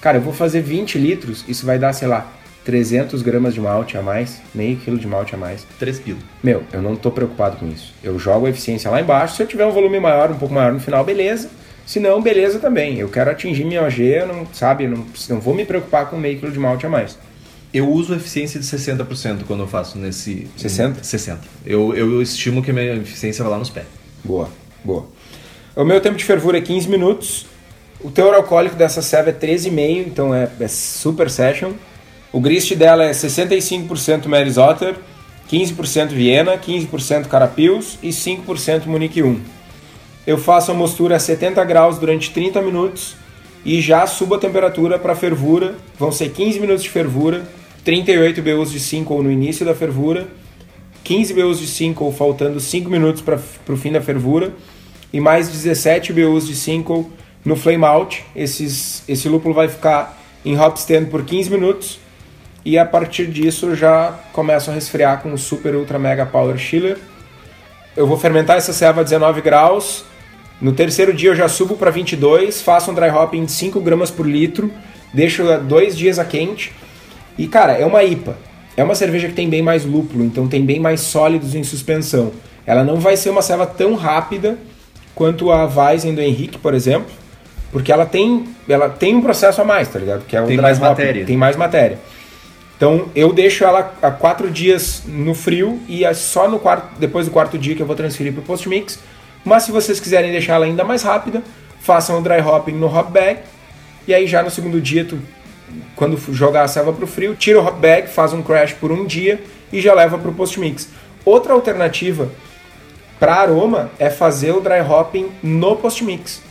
[0.02, 2.32] Cara, eu vou fazer 20 litros, isso vai dar, sei lá,
[2.70, 5.66] 300 gramas de malte a mais, meio quilo de malte a mais.
[5.80, 6.20] Três pila.
[6.44, 7.96] Meu, eu não tô preocupado com isso.
[8.04, 10.72] Eu jogo a eficiência lá embaixo, se eu tiver um volume maior, um pouco maior
[10.72, 11.50] no final, beleza.
[11.84, 13.00] Se não, beleza também.
[13.00, 16.16] Eu quero atingir minha OG, eu não, sabe, eu não, não vou me preocupar com
[16.16, 17.18] meio quilo de malte a mais.
[17.74, 20.48] Eu uso eficiência de 60% quando eu faço nesse.
[20.56, 21.04] 60?
[21.04, 21.42] 60.
[21.66, 23.88] Eu, eu estimo que a minha eficiência vai lá nos pés.
[24.24, 24.48] Boa,
[24.84, 25.08] boa.
[25.76, 27.48] O meu tempo de fervura é 15 minutos.
[28.00, 31.72] O teor alcoólico dessa serva é 13,5, então é, é super session.
[32.32, 34.96] O grist dela é 65% Mary's Otter,
[35.52, 39.42] 15% Viena, 15% Carapils e 5% Munique 1.
[40.28, 43.16] Eu faço a mostura a 70 graus durante 30 minutos
[43.66, 45.74] e já subo a temperatura para fervura.
[45.98, 47.50] Vão ser 15 minutos de fervura,
[47.84, 50.28] 38 BUs de 5 no início da fervura,
[51.04, 53.40] 15 BUs de 5 faltando 5 minutos para
[53.74, 54.54] o fim da fervura
[55.12, 57.10] e mais 17 BUs de 5
[57.44, 58.24] no flame out.
[58.36, 60.16] Esses, esse lúpulo vai ficar
[60.46, 62.00] em hop stand por 15 minutos
[62.66, 66.58] e a partir disso eu já começo a resfriar com o Super Ultra Mega Power
[66.58, 66.98] Chiller
[68.00, 70.06] eu vou fermentar essa ceva a 19 graus.
[70.62, 74.10] No terceiro dia eu já subo para 22, faço um dry hopping de 5 gramas
[74.10, 74.72] por litro,
[75.14, 76.72] deixo dois dias a quente.
[77.38, 78.38] E cara, é uma IPA.
[78.78, 82.32] É uma cerveja que tem bem mais lúpulo, então tem bem mais sólidos em suspensão.
[82.66, 84.58] Ela não vai ser uma ceva tão rápida
[85.14, 87.12] quanto a Weizen do Henrique, por exemplo,
[87.70, 90.26] porque ela tem, ela tem um processo a mais, tá ligado?
[90.26, 91.26] Que é o Tem dry mais hopping, matéria.
[91.26, 92.00] Tem mais matéria.
[92.80, 97.26] Então eu deixo ela há quatro dias no frio e é só no quarto, depois
[97.26, 98.98] do quarto dia que eu vou transferir para o post mix.
[99.44, 101.44] Mas se vocês quiserem deixar ela ainda mais rápida,
[101.82, 103.42] façam o dry hopping no hop bag
[104.08, 105.20] e aí já no segundo dia tu
[105.94, 108.94] quando jogar a selva para o frio, tira o hop bag, faz um crash por
[108.94, 110.88] um dia e já leva para o post mix.
[111.26, 112.32] Outra alternativa
[113.20, 116.42] para aroma é fazer o dry hopping no post mix.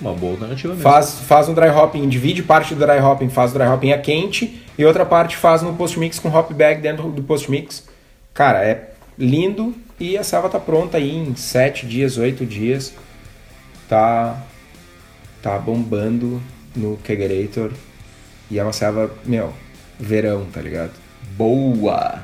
[0.00, 0.82] Uma boa alternativa mesmo.
[0.82, 3.98] Faz, faz um dry hopping, divide parte do dry hopping, faz o dry hopping a
[3.98, 7.84] quente e outra parte faz no post mix com hop bag dentro do post mix.
[8.34, 12.92] Cara, é lindo e a selva tá pronta aí em 7 dias, 8 dias.
[13.88, 14.42] Tá
[15.42, 16.42] tá bombando
[16.74, 17.70] no Kegerator
[18.50, 19.52] e é uma selva, meu,
[19.98, 20.90] verão, tá ligado?
[21.36, 22.20] Boa!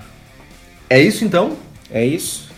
[0.90, 1.56] É isso então?
[1.90, 2.50] É isso.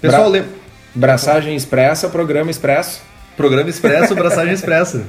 [0.00, 0.48] Pessoal, Bra- lem-
[0.94, 3.02] Braçagem expressa, programa expresso.
[3.36, 5.04] Programa Expresso, Braçagem Expressa.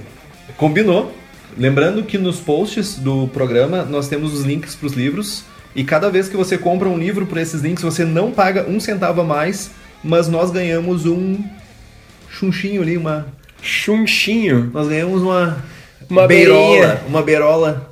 [0.57, 1.15] Combinou.
[1.57, 6.09] Lembrando que nos posts do programa nós temos os links para os livros e cada
[6.09, 9.23] vez que você compra um livro por esses links você não paga um centavo a
[9.23, 9.71] mais,
[10.03, 11.37] mas nós ganhamos um
[12.29, 13.27] chunchinho ali, uma
[13.61, 14.69] Chunchinho.
[14.73, 15.63] nós ganhamos uma
[16.09, 17.01] Uma beirola, beirinha.
[17.07, 17.91] uma beirola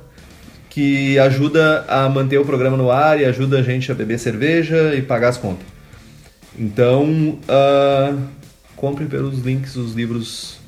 [0.68, 4.94] que ajuda a manter o programa no ar e ajuda a gente a beber cerveja
[4.94, 5.66] e pagar as contas.
[6.58, 8.12] Então, ah,
[8.84, 10.58] compre pelos links os livros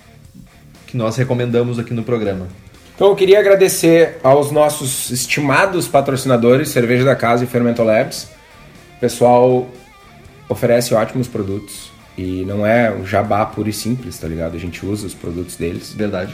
[0.86, 2.48] que nós recomendamos aqui no programa.
[2.94, 8.28] Então eu queria agradecer aos nossos estimados patrocinadores, Cerveja da Casa e Fermento Labs.
[8.96, 9.68] O pessoal
[10.48, 14.56] oferece ótimos produtos e não é um jabá puro e simples, tá ligado?
[14.56, 15.92] A gente usa os produtos deles.
[15.94, 16.32] Verdade.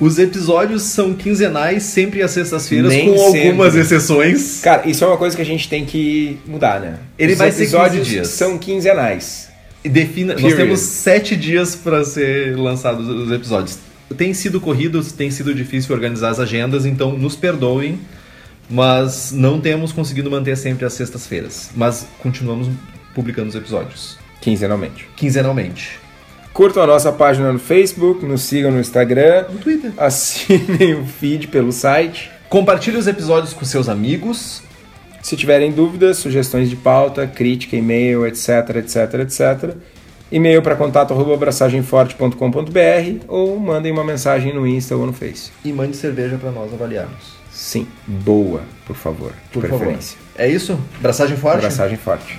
[0.00, 3.48] Os episódios são quinzenais, sempre às sextas-feiras, com sempre.
[3.48, 4.60] algumas exceções.
[4.60, 6.98] Cara, isso é uma coisa que a gente tem que mudar, né?
[7.18, 8.28] Ele Os vai ser 15 episódios dias.
[8.28, 9.51] são quinzenais.
[9.84, 10.62] Defina, nós Period.
[10.62, 13.78] temos sete dias para ser lançados os episódios.
[14.16, 17.98] Tem sido corrido, tem sido difícil organizar as agendas, então nos perdoem,
[18.70, 21.70] mas não temos conseguido manter sempre as sextas-feiras.
[21.74, 22.68] Mas continuamos
[23.14, 25.08] publicando os episódios Quinzenalmente.
[25.16, 25.98] quinzenalmente.
[26.52, 29.92] Curtam a nossa página no Facebook, nos sigam no Instagram, No Twitter.
[29.96, 32.30] assinem o feed pelo site.
[32.50, 34.62] Compartilhe os episódios com seus amigos.
[35.22, 39.76] Se tiverem dúvidas, sugestões de pauta, crítica, e-mail, etc, etc, etc,
[40.30, 45.50] e-mail para contato arroba abraçagemforte.com.br ou mandem uma mensagem no Insta ou no Face.
[45.64, 47.40] E mande cerveja para nós avaliarmos.
[47.50, 49.78] Sim, boa, por favor, de Por favor.
[49.78, 50.18] preferência.
[50.36, 50.78] É isso?
[51.00, 51.58] Braçagem forte?
[51.58, 52.38] Abraçagem forte.